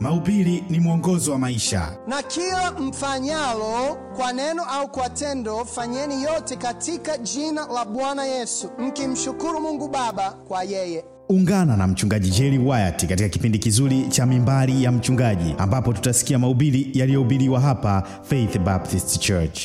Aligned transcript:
Mahubiri 0.00 0.64
ni 0.70 0.80
mwongozo 0.80 1.32
wa 1.32 1.38
maisha. 1.38 1.96
Na 2.06 2.22
kila 2.22 2.70
mfanyalo 2.72 3.96
kwa 4.16 4.32
neno 4.32 4.62
au 4.64 4.88
kwa 4.88 5.08
tendo, 5.10 5.64
fanyeni 5.64 6.22
yote 6.22 6.56
katika 6.56 7.18
jina 7.18 7.66
la 7.66 7.84
Bwana 7.84 8.24
Yesu, 8.24 8.70
mkimshukuru 8.78 9.60
Mungu 9.60 9.88
Baba 9.88 10.30
kwa 10.30 10.64
yeye. 10.64 11.04
Ungana 11.28 11.76
na 11.76 11.86
mchungaji 11.86 12.30
Jerry 12.30 12.58
Wyatt 12.58 13.06
katika 13.06 13.28
kipindi 13.28 13.58
kizuri 13.58 14.06
cha 14.08 14.26
Mimbari 14.26 14.84
ya 14.84 14.92
Mchungaji, 14.92 15.54
ambapo 15.58 15.92
tutasikia 15.92 16.38
mahubiri 16.38 16.90
yaliyohubiriwa 16.94 17.60
hapa 17.60 18.02
Faith 18.22 18.58
Baptist 18.58 19.18
Church. 19.18 19.60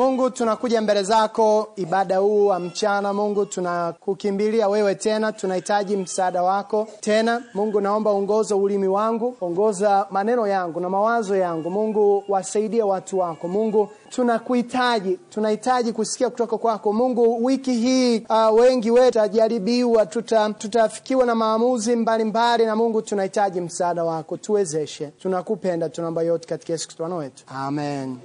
Mungu, 0.00 0.30
tunakuja 0.30 0.80
mbele 0.80 1.02
zako 1.02 1.68
ibada 1.76 2.18
huu 2.18 2.46
wa 2.46 2.58
mchana. 2.58 3.12
Mungu, 3.12 3.46
tunakukimbilia 3.46 4.68
wewe 4.68 4.94
tena, 4.94 5.32
tunahitaji 5.32 5.96
msaada 5.96 6.42
wako 6.42 6.88
tena. 7.00 7.42
Mungu, 7.54 7.80
naomba 7.80 8.10
ongoza 8.10 8.56
ulimi 8.56 8.88
wangu, 8.88 9.36
ongoza 9.40 10.06
maneno 10.10 10.46
yangu 10.46 10.80
na 10.80 10.90
mawazo 10.90 11.36
yangu. 11.36 11.70
Mungu, 11.70 12.24
wasaidie 12.28 12.82
watu 12.82 13.18
wako. 13.18 13.48
Mungu, 13.48 13.88
tunakuhitaji, 14.08 15.18
tunahitaji 15.30 15.92
kusikia 15.92 16.30
kutoka 16.30 16.58
kwako. 16.58 16.92
Mungu, 16.92 17.44
wiki 17.44 17.72
hii 17.74 18.18
uh, 18.20 18.60
wengi 18.60 18.90
wetu 18.90 19.06
tutajaribiwa, 19.06 20.06
tuta, 20.06 20.50
tutafikiwa 20.52 21.26
na 21.26 21.34
maamuzi 21.34 21.96
mbalimbali, 21.96 22.66
na 22.66 22.76
Mungu, 22.76 23.02
tunahitaji 23.02 23.60
msaada 23.60 24.04
wako, 24.04 24.36
tuwezeshe. 24.36 25.06
Tunakupenda, 25.06 25.88
tunaomba 25.88 26.22
yote 26.22 26.48
katika 26.48 26.72
Yesu 26.72 26.86
Kristo 26.88 27.16
wetu, 27.16 27.44
amen. 27.46 28.16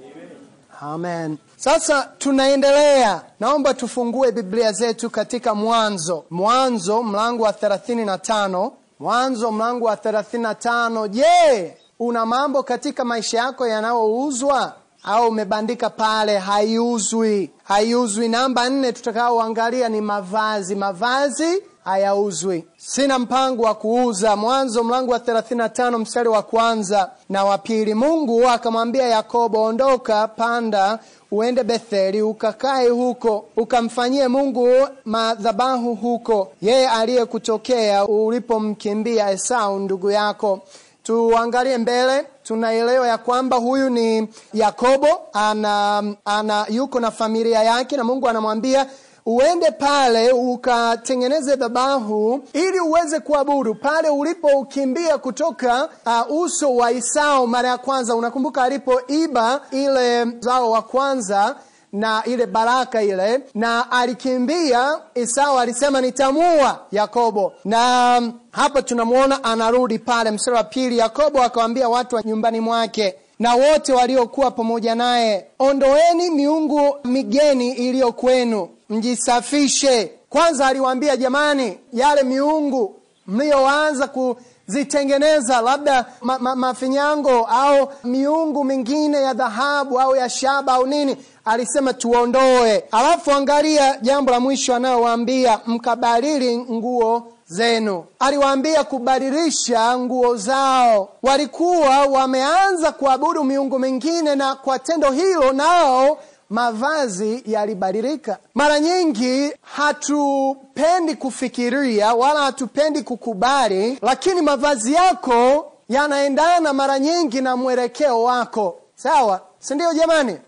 Amen. 0.80 1.38
Sasa 1.56 2.08
tunaendelea. 2.18 3.22
Naomba 3.40 3.74
tufungue 3.74 4.32
Biblia 4.32 4.72
zetu 4.72 5.10
katika 5.10 5.54
Mwanzo. 5.54 6.24
Mwanzo 6.30 7.02
mlango 7.02 7.42
wa 7.42 7.52
35. 7.52 8.70
Mwanzo 9.00 9.52
mlango 9.52 9.84
wa 9.86 9.94
35. 9.96 11.08
Je, 11.08 11.76
una 11.98 12.26
mambo 12.26 12.62
katika 12.62 13.04
maisha 13.04 13.38
yako 13.38 13.66
yanayouzwa 13.66 14.72
au 15.04 15.28
umebandika 15.28 15.90
pale 15.90 16.38
haiuzwi? 16.38 17.50
Haiuzwi. 17.64 18.28
Namba 18.28 18.68
nne 18.70 18.92
tutakaoangalia 18.92 19.88
ni 19.88 20.00
mavazi. 20.00 20.74
Mavazi 20.74 21.62
hayauzwi. 21.90 22.64
Sina 22.76 23.18
mpango 23.18 23.62
wa 23.62 23.74
kuuza. 23.74 24.36
Mwanzo 24.36 24.84
mlango 24.84 25.12
wa 25.12 25.18
35 25.18 25.98
mstari 25.98 26.28
wa 26.28 26.42
kwanza 26.42 27.10
na 27.28 27.44
wa 27.44 27.58
pili. 27.58 27.94
Mungu 27.94 28.48
akamwambia 28.48 29.06
Yakobo, 29.08 29.62
ondoka, 29.62 30.28
panda 30.28 30.98
uende 31.30 31.64
Betheli, 31.64 32.22
ukakae 32.22 32.88
huko, 32.88 33.44
ukamfanyie 33.56 34.28
Mungu 34.28 34.68
madhabahu 35.04 35.94
huko, 35.94 36.52
yeye 36.62 36.88
aliyekutokea 36.88 38.04
ulipomkimbia 38.06 39.30
Esau 39.30 39.78
ndugu 39.78 40.10
yako. 40.10 40.60
Tuangalie 41.02 41.78
mbele, 41.78 42.26
tunaelewa 42.42 43.08
ya 43.08 43.18
kwamba 43.18 43.56
huyu 43.56 43.90
ni 43.90 44.28
Yakobo, 44.54 45.08
ana, 45.32 46.02
ana 46.24 46.66
yuko 46.68 47.00
na 47.00 47.10
familia 47.10 47.62
yake, 47.62 47.96
na 47.96 48.04
Mungu 48.04 48.28
anamwambia 48.28 48.86
uende 49.26 49.70
pale 49.70 50.32
ukatengeneze 50.32 51.56
dhabahu 51.56 52.40
ili 52.52 52.80
uweze 52.80 53.20
kuabudu 53.20 53.74
pale 53.74 54.08
ulipoukimbia 54.08 55.18
kutoka 55.18 55.88
uh, 56.06 56.38
uso 56.42 56.74
wa 56.76 56.92
Esau 56.92 57.46
mara 57.46 57.68
ya 57.68 57.78
kwanza. 57.78 58.14
Unakumbuka 58.16 58.62
alipoiba 58.62 59.60
ile 59.70 60.24
zao 60.40 60.70
wa 60.70 60.82
kwanza 60.82 61.56
na 61.92 62.22
ile 62.26 62.46
baraka 62.46 63.02
ile, 63.02 63.40
na 63.54 63.90
alikimbia. 63.92 64.98
Esau 65.14 65.58
alisema 65.58 66.00
nitamua 66.00 66.78
Yakobo, 66.92 67.52
na 67.64 68.14
um, 68.18 68.32
hapa 68.50 68.82
tunamwona 68.82 69.44
anarudi 69.44 69.98
pale. 69.98 70.30
Mstari 70.30 70.56
wa 70.56 70.64
pili, 70.64 70.98
Yakobo 70.98 71.42
akawaambia 71.42 71.88
watu 71.88 72.16
wa 72.16 72.22
nyumbani 72.22 72.60
mwake 72.60 73.14
na 73.38 73.54
wote 73.54 73.92
waliokuwa 73.92 74.50
pamoja 74.50 74.94
naye, 74.94 75.46
ondoeni 75.58 76.30
miungu 76.30 76.96
migeni 77.04 77.72
iliyo 77.72 78.12
kwenu, 78.12 78.68
mjisafishe 78.90 80.12
kwanza. 80.30 80.66
Aliwaambia 80.66 81.16
jamani, 81.16 81.78
yale 81.92 82.22
miungu 82.22 82.94
mliyoanza 83.26 84.08
kuzitengeneza, 84.08 85.60
labda 85.60 86.04
ma, 86.22 86.38
ma, 86.38 86.56
mafinyango 86.56 87.30
au 87.50 87.88
miungu 88.04 88.64
mingine 88.64 89.22
ya 89.22 89.34
dhahabu 89.34 90.00
au 90.00 90.16
ya 90.16 90.28
shaba 90.30 90.72
au 90.72 90.86
nini, 90.86 91.16
alisema 91.44 91.92
tuondoe. 91.92 92.84
Alafu 92.90 93.32
angalia 93.32 93.96
jambo 94.02 94.30
la 94.30 94.40
mwisho 94.40 94.74
anayowaambia, 94.74 95.60
mkabadili 95.66 96.58
nguo 96.58 97.32
zenu. 97.48 98.04
Aliwaambia 98.18 98.84
kubadilisha 98.84 99.98
nguo 99.98 100.36
zao. 100.36 101.08
Walikuwa 101.22 102.02
wameanza 102.06 102.92
kuabudu 102.92 103.44
miungu 103.44 103.78
mingine, 103.78 104.34
na 104.34 104.54
kwa 104.54 104.78
tendo 104.78 105.10
hilo 105.10 105.52
nao 105.52 106.18
mavazi 106.50 107.42
yalibadilika. 107.46 108.38
Mara 108.54 108.80
nyingi 108.80 109.52
hatupendi 109.62 111.14
kufikiria 111.14 112.14
wala 112.14 112.40
hatupendi 112.40 113.02
kukubali, 113.02 113.98
lakini 114.02 114.42
mavazi 114.42 114.92
yako 114.94 115.72
yanaendana 115.88 116.72
mara 116.72 116.98
nyingi 116.98 117.40
na 117.40 117.56
mwelekeo 117.56 118.22
wako, 118.22 118.78
sawa, 118.94 119.40
si 119.58 119.74
ndio 119.74 119.92
jamani? 119.94 120.38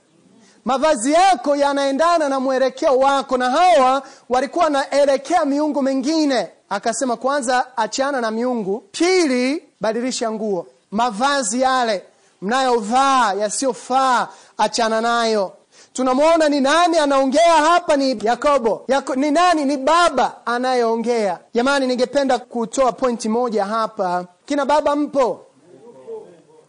Mavazi 0.64 1.12
yako 1.12 1.56
yanaendana 1.56 2.28
na 2.28 2.40
mwelekeo 2.40 2.98
wako, 2.98 3.36
na 3.36 3.50
hawa 3.50 4.02
walikuwa 4.28 4.64
wanaelekea 4.64 5.44
miungu 5.44 5.82
mingine. 5.82 6.48
Akasema 6.70 7.16
kwanza, 7.16 7.76
achana 7.76 8.20
na 8.20 8.30
miungu; 8.30 8.82
pili, 8.92 9.62
badilisha 9.80 10.30
nguo. 10.32 10.66
Mavazi 10.90 11.60
yale 11.60 12.02
mnayovaa 12.42 13.32
yasiyofaa, 13.34 14.28
achana 14.58 15.00
nayo. 15.00 15.52
Tunamwona 15.98 16.48
ni 16.48 16.60
nani 16.60 16.98
anaongea 16.98 17.56
hapa? 17.56 17.96
Ni 17.96 18.18
Yakobo. 18.22 18.84
Yako, 18.88 19.14
ni 19.14 19.30
nani? 19.30 19.64
Ni 19.64 19.76
baba 19.76 20.46
anayeongea. 20.46 21.38
Jamani, 21.54 21.86
ningependa 21.86 22.38
kutoa 22.38 22.92
pointi 22.92 23.28
moja 23.28 23.64
hapa. 23.64 24.24
Kina 24.46 24.64
baba 24.66 24.96
mpo? 24.96 25.40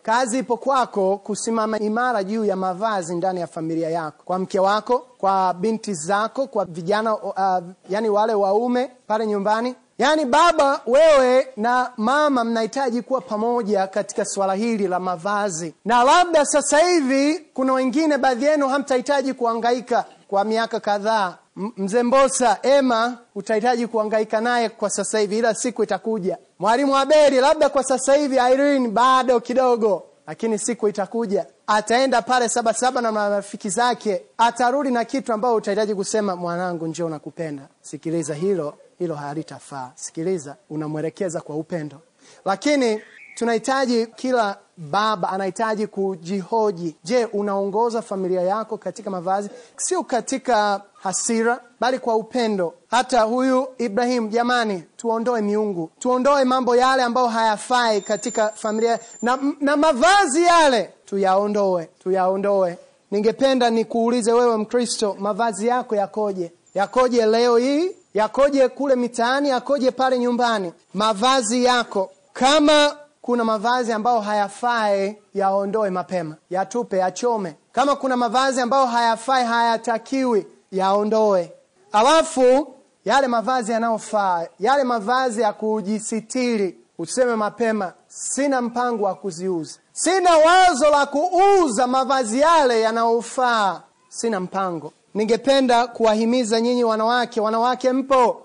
Kazi 0.04 0.40
ipo 0.40 0.58
kwako 0.58 1.18
kusimama 1.18 1.80
imara 1.80 2.24
juu 2.24 2.46
ya 2.46 2.56
mavazi 2.56 3.16
ndani 3.16 3.40
ya 3.40 3.48
familia 3.48 3.90
yako, 3.90 4.24
kwa 4.26 4.40
mke 4.40 4.60
wako, 4.60 5.00
kwa 5.18 5.54
binti 5.54 5.94
zako, 5.94 6.48
kwa 6.48 6.66
vijana 6.66 7.18
uh, 7.18 7.64
yani 7.90 8.10
wale 8.10 8.34
waume 8.34 8.92
pale 9.08 9.28
nyumbani. 9.28 9.76
Yaani 10.00 10.26
baba, 10.26 10.82
wewe 10.88 11.48
na 11.58 11.92
mama 11.98 12.44
mnahitaji 12.44 13.02
kuwa 13.02 13.22
pamoja 13.22 13.88
katika 13.88 14.26
swala 14.26 14.54
hili 14.54 14.88
la 14.88 15.00
mavazi, 15.00 15.74
na 15.86 16.04
labda 16.04 16.46
sasa 16.46 16.78
hivi 16.80 17.40
kuna 17.54 17.74
wengine, 17.74 18.18
baadhi 18.18 18.46
yenu 18.46 18.68
hamtahitaji 18.68 19.34
kuhangaika 19.34 20.06
kwa 20.28 20.44
miaka 20.44 20.80
kadhaa. 20.80 21.38
Mzee 21.56 22.04
Mbosa, 22.04 22.58
Ema, 22.64 23.18
utahitaji 23.36 23.88
kuhangaika 23.88 24.42
naye 24.42 24.70
kwa 24.70 24.90
sasa 24.90 25.20
hivi, 25.20 25.38
ila 25.38 25.54
siku 25.56 25.84
itakuja. 25.84 26.38
Mwalimu 26.60 26.98
Abeli, 26.98 27.40
labda 27.40 27.70
kwa 27.70 27.84
sasa 27.84 28.14
hivi. 28.16 28.36
Irene, 28.36 28.88
bado 28.88 29.40
kidogo, 29.40 30.04
lakini 30.28 30.60
siku 30.60 30.88
itakuja. 30.88 31.46
Ataenda 31.68 32.22
pale 32.22 32.50
Sabasaba 32.50 33.02
na 33.02 33.12
marafiki 33.12 33.70
zake, 33.70 34.22
atarudi 34.38 34.92
na 34.92 35.06
kitu 35.06 35.34
ambayo 35.34 35.56
utahitaji 35.56 35.96
kusema, 35.96 36.36
mwanangu, 36.36 36.88
njio 36.88 37.10
nakupenda. 37.10 37.64
Sikiliza, 37.82 38.34
hilo 38.34 38.74
hilo 39.00 39.16
halitafaa. 39.16 39.92
Sikiliza, 39.96 40.56
unamwelekeza 40.70 41.42
kwa 41.42 41.56
upendo, 41.56 42.02
lakini 42.46 43.02
tunahitaji 43.36 44.06
kila 44.08 44.58
baba 44.78 45.30
anahitaji 45.30 45.88
kujihoji. 45.88 46.96
Je, 47.04 47.26
unaongoza 47.26 48.02
familia 48.02 48.42
yako 48.42 48.78
katika 48.78 49.10
mavazi, 49.10 49.50
sio 49.78 50.04
katika 50.04 50.82
hasira, 50.94 51.60
bali 51.80 52.00
kwa 52.00 52.16
upendo? 52.16 52.74
Hata 52.92 53.22
huyu 53.22 53.68
Ibrahim, 53.78 54.30
jamani, 54.30 54.84
tuondoe 54.98 55.42
miungu, 55.42 55.90
tuondoe 56.00 56.44
mambo 56.44 56.76
yale 56.76 57.04
ambayo 57.04 57.28
hayafai 57.28 58.02
katika 58.02 58.50
familia 58.50 59.00
na, 59.22 59.40
na 59.62 59.78
mavazi 59.78 60.44
yale 60.44 60.90
tuyaondoe, 61.06 61.90
tuyaondoe. 62.04 62.78
Ningependa 63.12 63.70
nikuulize 63.70 64.34
wewe 64.34 64.58
Mkristo, 64.58 65.16
mavazi 65.20 65.68
yako 65.68 65.96
yakoje? 65.96 66.52
Yakoje 66.74 67.26
leo 67.26 67.58
hii? 67.58 67.92
Yakoje 68.20 68.68
kule 68.68 68.96
mitaani? 68.96 69.50
Yakoje 69.50 69.92
pale 69.92 70.20
nyumbani? 70.20 70.74
Mavazi 70.94 71.64
yako 71.64 72.12
kama 72.34 72.96
kuna 73.22 73.44
mavazi 73.44 73.92
ambayo 73.92 74.20
hayafai 74.20 75.18
yaondoe 75.34 75.90
mapema, 75.90 76.36
yatupe, 76.50 76.98
yachome. 76.98 77.56
Kama 77.72 77.96
kuna 77.96 78.18
mavazi 78.18 78.62
ambayo 78.62 78.86
hayafai, 78.86 79.46
hayatakiwi, 79.46 80.48
yaondoe. 80.72 81.54
Alafu 81.92 82.76
yale 83.06 83.28
mavazi 83.28 83.72
yanayofaa, 83.72 84.46
yale 84.60 84.84
mavazi 84.84 85.42
ya 85.42 85.54
kujisitiri, 85.54 86.78
useme 86.98 87.36
mapema, 87.36 87.94
sina 88.08 88.62
mpango 88.62 89.04
wa 89.06 89.16
kuziuza, 89.16 89.80
sina 89.94 90.38
wazo 90.38 90.90
la 90.90 91.06
kuuza 91.06 91.88
mavazi 91.88 92.40
yale 92.40 92.82
yanayofaa, 92.82 93.82
sina 94.10 94.40
mpango. 94.40 94.94
Ningependa 95.14 95.88
kuwahimiza 95.88 96.62
nyinyi 96.62 96.84
wanawake, 96.84 97.42
wanawake 97.42 97.92
mpo, 97.92 98.42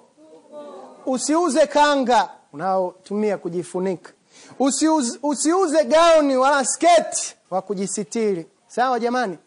usiuze 1.06 1.66
kanga. 1.66 2.28
Unaotumia 2.52 3.38
kujifunika. 3.38 4.12
Usiuze, 4.58 5.18
usiuze 5.22 5.84
gauni 5.84 6.36
wala 6.36 6.64
sketi 6.64 7.34
wa 7.50 7.62
kujisitiri. 7.62 8.46
Sawa 8.66 9.00
jamani? 9.00 9.38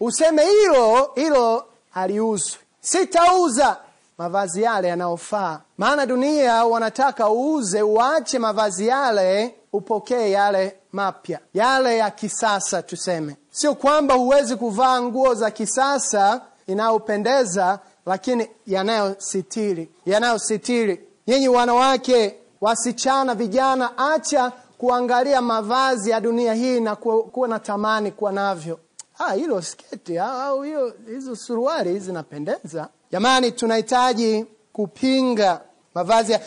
Useme 0.00 0.44
hilo 0.44 1.10
hilo 1.14 1.64
haliuzwi 1.90 2.58
sitauza 2.80 3.76
mavazi 4.18 4.62
yale 4.62 4.88
yanayofaa. 4.88 5.60
Maana 5.78 6.06
dunia 6.06 6.64
wanataka 6.64 7.30
uuze 7.30 7.82
uache 7.82 8.38
mavazi 8.38 8.86
yale 8.86 9.54
upokee 9.76 10.30
yale 10.30 10.76
mapya 10.92 11.38
yale 11.54 11.96
ya 11.98 12.10
kisasa 12.10 12.82
tuseme 12.82 13.36
sio 13.50 13.74
kwamba 13.74 14.14
huwezi 14.14 14.56
kuvaa 14.56 15.02
nguo 15.02 15.34
za 15.34 15.50
kisasa 15.50 16.40
inayopendeza 16.66 17.78
lakini 18.06 18.48
yanayositiri 18.66 19.88
yanayositiri 20.06 21.00
nyinyi 21.26 21.48
wanawake 21.48 22.34
wasichana 22.60 23.34
vijana 23.34 23.98
acha 23.98 24.52
kuangalia 24.78 25.42
mavazi 25.42 26.10
ya 26.10 26.20
dunia 26.20 26.54
hii 26.54 26.80
na 26.80 26.96
kuwa 26.96 27.48
na 27.48 27.58
tamani 27.58 28.10
kuwa 28.10 28.32
navyo 28.32 28.78
Ah, 29.18 29.32
hilo 29.32 29.62
sketi 29.62 30.18
au 30.18 30.40
au 30.40 30.62
hiyo 30.62 30.94
hizo 31.06 31.36
suruali 31.36 31.98
zinapendeza. 32.00 32.88
Jamani, 33.12 33.52
tunahitaji 33.52 34.46
kupinga 34.72 35.60
mavazi 35.94 36.32
ya 36.32 36.40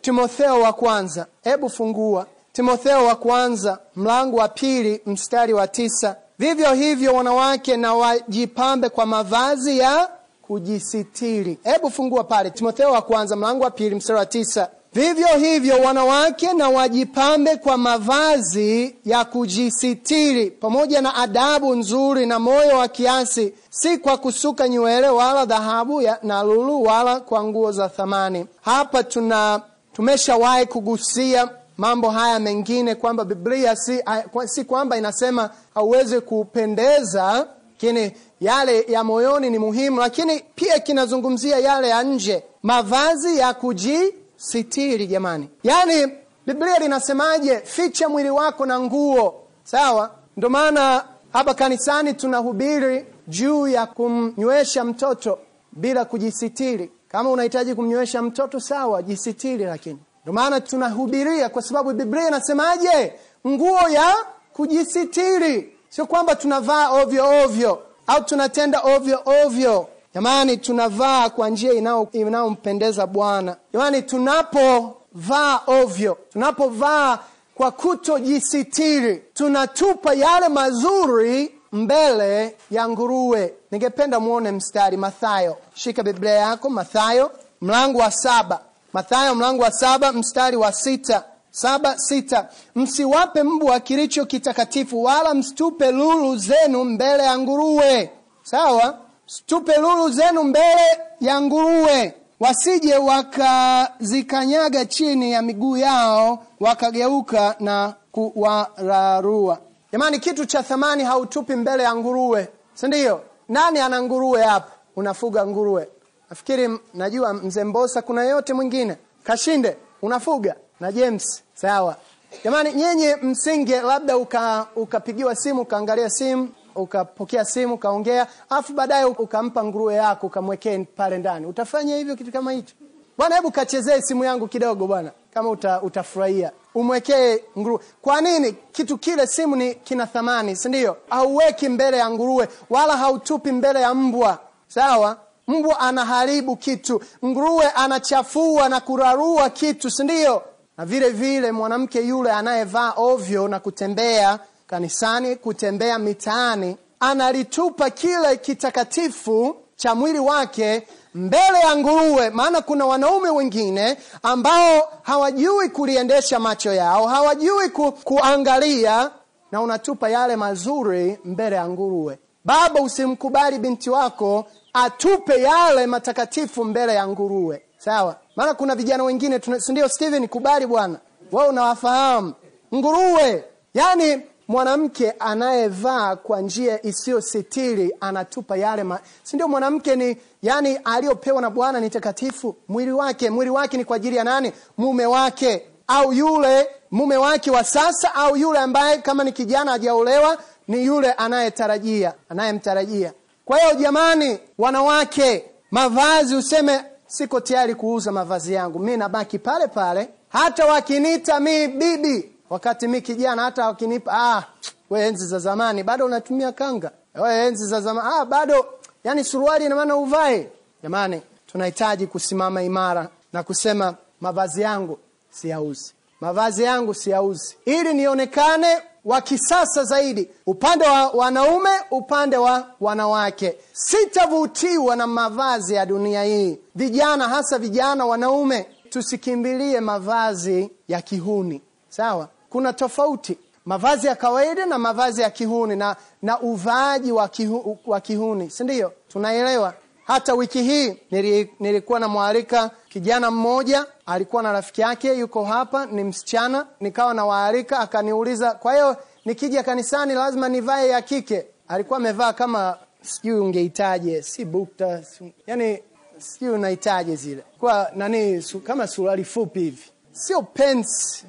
Timotheo 0.00 0.60
wa 0.60 0.72
kwanza. 0.72 1.26
Hebu 1.44 1.70
fungua 1.70 2.26
Timotheo 2.56 3.04
wa 3.06 3.14
kwanza 3.16 3.78
mlango 3.96 4.36
wa 4.36 4.48
pili 4.48 5.00
mstari 5.06 5.52
wa 5.52 5.68
tisa. 5.68 6.16
Vivyo 6.38 6.72
hivyo 6.72 7.14
wanawake 7.14 7.76
na 7.76 7.94
wajipambe 7.94 8.88
kwa 8.88 9.06
mavazi 9.06 9.78
ya 9.78 10.08
kujisitiri. 10.42 11.58
Hebu 11.64 11.90
fungua 11.90 12.24
pale 12.24 12.50
Timotheo 12.50 12.92
wa 12.92 13.02
kwanza 13.02 13.36
mlango 13.36 13.64
wa 13.64 13.70
pili 13.70 13.94
mstari 13.94 14.18
wa 14.18 14.26
tisa. 14.26 14.68
Vivyo 14.92 15.26
hivyo 15.38 15.74
wanawake 15.84 16.52
na 16.52 16.68
wajipambe 16.68 17.56
kwa 17.56 17.76
mavazi 17.76 18.96
ya 19.04 19.24
kujisitiri 19.24 20.50
pamoja 20.50 21.00
na 21.00 21.14
adabu 21.14 21.74
nzuri 21.74 22.26
na 22.26 22.38
moyo 22.38 22.78
wa 22.78 22.88
kiasi, 22.88 23.54
si 23.70 23.98
kwa 23.98 24.16
kusuka 24.16 24.68
nywele 24.68 25.08
wala 25.08 25.44
dhahabu 25.46 26.02
na 26.22 26.42
lulu 26.42 26.82
wala 26.82 27.20
kwa 27.20 27.44
nguo 27.44 27.72
za 27.72 27.88
thamani. 27.88 28.46
Hapa 28.60 29.02
tuna 29.02 29.60
tumeshawahi 29.92 30.66
kugusia 30.66 31.48
mambo 31.76 32.10
haya 32.10 32.38
mengine 32.38 32.94
kwamba 32.94 33.24
Biblia 33.24 33.76
si, 33.76 34.02
si 34.46 34.64
kwamba 34.64 34.96
inasema 34.96 35.50
hauwezi 35.74 36.20
kupendeza, 36.20 37.46
lakini 37.72 38.12
yale 38.40 38.82
ya 38.88 39.04
moyoni 39.04 39.50
ni 39.50 39.58
muhimu, 39.58 40.00
lakini 40.00 40.42
pia 40.54 40.78
kinazungumzia 40.80 41.58
yale 41.58 41.88
ya 41.88 42.02
nje, 42.02 42.42
mavazi 42.62 43.38
ya 43.38 43.54
kujisitiri. 43.54 45.06
Jamani, 45.06 45.48
yaani 45.62 46.12
Biblia 46.46 46.78
linasemaje? 46.78 47.56
Ficha 47.64 48.08
mwili 48.08 48.30
wako 48.30 48.66
na 48.66 48.80
nguo, 48.80 49.34
sawa? 49.64 50.10
Ndio 50.36 50.48
maana 50.50 51.04
hapa 51.32 51.54
kanisani 51.54 52.14
tunahubiri 52.14 53.06
juu 53.28 53.68
ya 53.68 53.86
kumnywesha 53.86 54.84
mtoto 54.84 55.38
bila 55.72 56.04
kujisitiri. 56.04 56.90
Kama 57.08 57.30
unahitaji 57.30 57.74
kumnywesha 57.74 58.22
mtoto 58.22 58.60
sawa, 58.60 59.02
jisitiri, 59.02 59.64
lakini 59.64 59.98
ndio 60.26 60.32
maana 60.34 60.60
tunahubiria, 60.60 61.48
kwa 61.48 61.62
sababu 61.62 61.92
Biblia 61.92 62.28
inasemaje? 62.28 63.12
Nguo 63.46 63.88
ya 63.88 64.14
kujisitiri, 64.52 65.76
sio 65.88 66.06
kwamba 66.06 66.34
tunavaa 66.36 66.88
ovyo 66.90 67.44
ovyo 67.44 67.82
au 68.06 68.24
tunatenda 68.24 68.80
ovyo 68.80 69.22
ovyo. 69.44 69.88
Jamani, 70.14 70.56
tunavaa 70.56 71.30
kwa 71.30 71.48
njia 71.48 71.72
inayompendeza 72.12 73.06
Bwana. 73.06 73.56
Jamani, 73.72 74.02
tunapovaa 74.02 75.60
ovyo, 75.66 76.18
tunapovaa 76.32 77.18
kwa 77.54 77.70
kutojisitiri, 77.70 79.16
tunatupa 79.34 80.14
yale 80.14 80.48
mazuri 80.48 81.54
mbele 81.72 82.56
ya 82.70 82.88
nguruwe. 82.88 83.54
Ningependa 83.70 84.20
muone 84.20 84.52
mstari 84.52 84.96
Mathayo. 84.96 85.56
Shika 85.74 86.02
Biblia 86.02 86.32
yako, 86.32 86.70
Mathayo 86.70 87.30
mlango 87.60 87.98
wa 87.98 88.10
saba. 88.10 88.60
Mathayo 88.96 89.34
mlango 89.34 89.62
wa 89.62 89.70
saba 89.72 90.12
mstari 90.12 90.56
wa 90.56 90.72
sita. 90.72 91.24
Saba 91.50 91.98
sita. 91.98 92.48
Msiwape 92.74 93.42
mbwa 93.42 93.80
kilicho 93.80 94.26
kitakatifu 94.26 95.02
wala 95.04 95.34
msitupe 95.34 95.92
lulu 95.92 96.36
zenu 96.36 96.84
mbele 96.84 97.24
ya 97.24 97.38
nguruwe. 97.38 98.10
Sawa? 98.42 98.98
Msitupe 99.26 99.76
lulu 99.76 100.08
zenu 100.10 100.42
mbele 100.44 100.98
ya 101.20 101.40
nguruwe. 101.40 102.14
Wasije 102.40 102.96
wakazikanyaga 102.96 104.84
chini 104.84 105.32
ya 105.32 105.42
miguu 105.42 105.76
yao 105.76 106.38
wakageuka 106.60 107.56
na 107.60 107.94
kuwararua. 108.12 109.58
Jamani 109.92 110.18
kitu 110.18 110.46
cha 110.46 110.62
thamani 110.62 111.04
hautupi 111.04 111.56
mbele 111.56 111.82
ya 111.82 111.94
nguruwe. 111.96 112.48
Si 112.74 112.86
ndio? 112.86 113.20
Nani 113.48 113.78
ana 113.78 114.02
nguruwe 114.02 114.42
hapa? 114.42 114.72
Unafuga 114.96 115.46
nguruwe 115.46 115.88
nafikiri 116.30 116.78
najua 116.94 117.34
mzee 117.34 117.64
mbosa 117.64 118.02
kuna 118.02 118.24
yote 118.24 118.52
mwingine? 118.52 118.96
Kashinde 119.24 119.76
unafuga. 120.02 120.54
Na 120.80 120.92
james 120.92 121.42
sawa. 121.54 121.96
Jamani 122.44 122.72
nyenye 122.72 123.16
msinge 123.16 123.80
labda 123.80 124.16
uka- 124.16 124.66
ukapigiwa 124.76 125.34
simu 125.36 125.60
ukaangalia 125.62 126.10
simu 126.10 126.48
ukapokea 126.74 127.44
simu 127.44 127.74
ukaongea 127.74 128.26
afu 128.50 128.72
baadaye 128.72 129.04
ukampa 129.04 129.64
nguruwe 129.64 129.94
yako 129.94 130.26
ukamwekee 130.26 130.78
pale 130.78 131.18
ndani. 131.18 131.46
Utafanya 131.46 131.96
hivyo 131.96 132.16
kitu 132.16 132.32
kama 132.32 132.52
hicho? 132.52 132.74
Bwana 133.18 133.34
hebu 133.36 133.50
kachezee 133.50 134.00
simu 134.00 134.24
yangu 134.24 134.48
kidogo 134.48 134.86
bwana. 134.86 135.10
Kama 135.34 135.50
uta, 135.50 135.82
utafurahia. 135.82 136.50
Umwekee 136.74 137.38
nguruwe. 137.58 137.80
Kwa 138.02 138.20
nini 138.20 138.52
kitu 138.72 138.98
kile 138.98 139.26
simu 139.26 139.56
ni 139.56 139.74
kina 139.74 140.06
thamani 140.06 140.56
si 140.56 140.68
ndio? 140.68 140.96
Hauweki 141.08 141.68
mbele 141.68 141.96
ya 141.96 142.10
nguruwe 142.10 142.48
wala 142.70 142.96
hautupi 142.96 143.52
mbele 143.52 143.80
ya 143.80 143.94
mbwa. 143.94 144.38
Sawa 144.68 145.16
mbwa 145.48 145.80
anaharibu 145.80 146.56
kitu. 146.56 147.00
Nguruwe 147.24 147.64
anachafua 147.70 148.68
na 148.68 148.80
kurarua 148.80 149.50
kitu 149.50 149.90
si 149.90 150.04
ndio? 150.04 150.42
Na 150.78 150.86
vile 150.86 151.10
vile 151.10 151.52
mwanamke 151.52 152.00
yule 152.00 152.30
anayevaa 152.32 152.92
ovyo 152.96 153.48
na 153.48 153.60
kutembea 153.60 154.38
kanisani 154.66 155.36
kutembea 155.36 155.98
mitaani 155.98 156.76
analitupa 157.00 157.90
kile 157.90 158.36
kitakatifu 158.36 159.56
cha 159.76 159.94
mwili 159.94 160.18
wake 160.18 160.86
mbele 161.14 161.58
ya 161.64 161.76
nguruwe. 161.76 162.30
Maana 162.30 162.60
kuna 162.60 162.86
wanaume 162.86 163.30
wengine 163.30 163.96
ambao 164.22 164.88
hawajui 165.02 165.68
kuliendesha 165.68 166.38
macho 166.38 166.72
yao 166.72 167.06
hawajui 167.06 167.68
ku, 167.68 167.92
kuangalia 167.92 169.10
na 169.52 169.60
unatupa 169.60 170.08
yale 170.08 170.36
mazuri 170.36 171.18
mbele 171.24 171.56
ya 171.56 171.68
nguruwe. 171.68 172.18
Baba 172.44 172.80
usimkubali 172.80 173.58
binti 173.58 173.90
wako 173.90 174.46
atupe 174.84 175.42
yale 175.42 175.86
matakatifu 175.86 176.64
mbele 176.64 176.94
ya 176.94 177.08
nguruwe. 177.08 177.62
Sawa? 177.78 178.16
Maana 178.36 178.54
kuna 178.54 178.74
vijana 178.74 179.04
wengine 179.04 179.40
si 179.58 179.88
steven? 179.88 180.28
Kubali 180.28 180.66
bwana. 180.66 180.98
Wao 181.32 181.48
unawafahamu. 181.48 182.34
Nguruwe 182.74 183.44
yaani 183.74 184.22
mwanamke 184.48 185.10
anayevaa 185.10 186.16
kwa 186.16 186.40
njia 186.40 186.86
isiyositiri 186.86 187.94
anatupa 188.00 188.56
yale 188.56 188.82
ma... 188.82 189.00
si 189.22 189.36
mwanamke 189.36 189.96
ni 189.96 190.16
yani 190.42 190.76
aliyopewa 190.84 191.40
na 191.42 191.50
bwana 191.50 191.80
ni 191.80 191.90
takatifu? 191.90 192.56
Mwili 192.68 192.92
wake. 192.92 193.30
Mwili 193.30 193.50
wake 193.50 193.76
ni 193.76 193.84
kwa 193.84 193.96
ajili 193.96 194.16
ya 194.16 194.24
nani? 194.24 194.52
Mume 194.78 195.06
wake. 195.06 195.66
Au 195.86 196.12
yule 196.12 196.68
mume 196.90 197.16
wake 197.16 197.50
wa 197.50 197.64
sasa 197.64 198.14
au 198.14 198.36
yule 198.36 198.58
ambaye 198.58 198.98
kama 198.98 199.24
ni 199.24 199.32
kijana 199.32 199.70
hajaolewa 199.70 200.38
ni 200.68 200.84
yule 200.84 201.12
anayetarajia 201.12 202.14
anayemtarajia 202.28 203.12
kwa 203.46 203.58
hiyo 203.58 203.74
jamani 203.74 204.38
wanawake 204.58 205.44
mavazi 205.70 206.36
useme 206.36 206.84
siko 207.06 207.40
tayari 207.40 207.74
kuuza 207.74 208.12
mavazi 208.12 208.52
yangu. 208.52 208.78
Mi 208.78 208.96
nabaki 208.96 209.38
pale 209.38 209.66
pale. 209.66 210.08
Hata 210.28 210.66
wakiniita 210.66 211.40
mi 211.40 211.68
bibi 211.68 212.32
wakati 212.50 212.88
mi 212.88 213.00
kijana 213.00 213.42
hata 213.42 213.66
wakinipa 213.66 214.12
ah, 214.14 214.44
we 214.90 215.06
enzi 215.06 215.26
za 215.26 215.38
zamani 215.38 215.82
bado 215.82 216.06
unatumia 216.06 216.52
kanga? 216.52 216.90
We 217.14 217.46
enzi 217.46 217.66
za 217.66 217.80
zamani 217.80 218.08
ah, 218.12 218.24
bado 218.24 218.66
yani 219.04 219.24
suruali 219.24 219.64
ina 219.64 219.74
maana 219.76 219.96
uvae. 219.96 220.48
Jamani 220.82 221.22
tunahitaji 221.46 222.06
kusimama 222.06 222.62
imara 222.62 223.08
na 223.32 223.42
kusema 223.42 223.94
mavazi 224.20 224.62
yangu 224.62 224.98
siyauzi 225.30 225.92
mavazi 226.20 226.62
yangu 226.62 226.94
siyauzi. 226.94 227.56
Ili 227.64 227.94
nionekane 227.94 228.82
wa 229.04 229.20
kisasa 229.20 229.84
zaidi 229.84 230.30
upande 230.46 230.84
wa 230.88 231.08
wanaume 231.10 231.70
upande 231.90 232.36
wa 232.36 232.66
wanawake. 232.80 233.56
Sitavutiwa 233.72 234.96
na 234.96 235.06
mavazi 235.06 235.74
ya 235.74 235.86
dunia 235.86 236.24
hii. 236.24 236.58
Vijana 236.74 237.28
hasa 237.28 237.58
vijana 237.58 238.06
wanaume 238.06 238.66
tusikimbilie 238.88 239.80
mavazi 239.80 240.70
ya 240.88 241.02
kihuni. 241.02 241.62
Sawa? 241.88 242.28
Kuna 242.50 242.72
tofauti. 242.72 243.38
Mavazi 243.64 244.06
ya 244.06 244.14
kawaida 244.14 244.66
na 244.66 244.78
mavazi 244.78 245.22
ya 245.22 245.30
kihuni 245.30 245.76
na, 245.76 245.96
na 246.22 246.40
uvaaji 246.40 247.12
wa, 247.12 247.28
kihu, 247.28 247.78
wa 247.86 248.00
kihuni. 248.00 248.50
Si 248.50 248.64
ndio? 248.64 248.92
Tunaelewa. 249.08 249.74
Hata 250.06 250.34
wiki 250.34 250.62
hii 250.62 250.96
nili, 251.10 251.50
nilikuwa 251.60 252.00
namwalika 252.00 252.70
kijana 252.96 253.30
mmoja 253.30 253.86
alikuwa 254.06 254.42
na 254.42 254.52
rafiki 254.52 254.80
yake 254.80 255.18
yuko 255.18 255.44
hapa 255.44 255.86
ni 255.86 256.04
msichana 256.04 256.66
nikawa 256.80 257.14
nawaalika 257.14 257.78
akaniuliza 257.78 258.54
kwa 258.54 258.72
hiyo 258.72 258.96
nikija 259.24 259.62
kanisani 259.62 260.14
lazima 260.14 260.48
nivae 260.48 260.88
ya 260.88 261.02
kike? 261.02 261.46
Alikuwa 261.68 261.96
amevaa 261.96 262.32
kama 262.32 262.78
sijui 263.02 263.40
ungeitaje 263.40 264.22
si 264.22 264.44
bukta 264.44 265.02
si, 265.02 265.34
yani 265.46 265.82
sijui 266.18 266.50
unaitaje 266.50 267.16
zile. 267.16 267.42
Kwa 267.60 267.90
nani 267.94 268.42
su, 268.42 268.60
kama 268.60 268.86
suruali 268.86 269.24
fupi 269.24 269.60
hivi. 269.60 269.90
Sio 270.12 270.42
pants. 270.42 271.24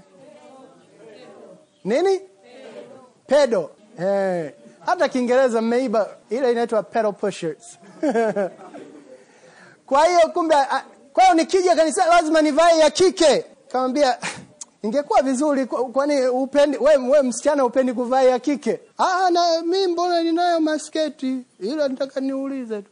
Nini? 1.83 2.21
Pedo. 3.27 3.71
Eh, 3.99 4.53
hata 4.85 5.09
kiingereza 5.09 5.61
mmeiba 5.61 6.09
ile 6.29 6.51
inaitwa 6.51 6.83
pedo 6.83 7.11
pushers 7.11 7.77
kwa 9.87 10.05
hiyo 10.05 10.19
kumbe 10.33 10.55
kwa 11.17 11.23
hiyo 11.25 11.35
nikija 11.35 11.75
kanisa 11.75 12.05
lazima 12.05 12.41
nivae 12.41 12.77
ya 12.79 12.89
kike. 12.89 13.45
Kamwambia 13.71 14.17
ingekuwa 14.83 15.21
vizuri 15.21 15.65
kwani 15.65 16.27
upendi 16.27 16.77
we, 16.77 16.97
we 16.97 17.21
msichana 17.21 17.65
upendi 17.65 17.93
kuvaa 17.93 18.21
ya 18.21 18.39
kike? 18.39 18.79
Ah 18.97 19.29
na 19.31 19.61
mi 19.61 19.87
mbona 19.87 20.23
ninayo 20.23 20.59
masketi? 20.59 21.37
Ila 21.59 21.87
nataka 21.87 22.19
niulize 22.19 22.81
tu. 22.81 22.89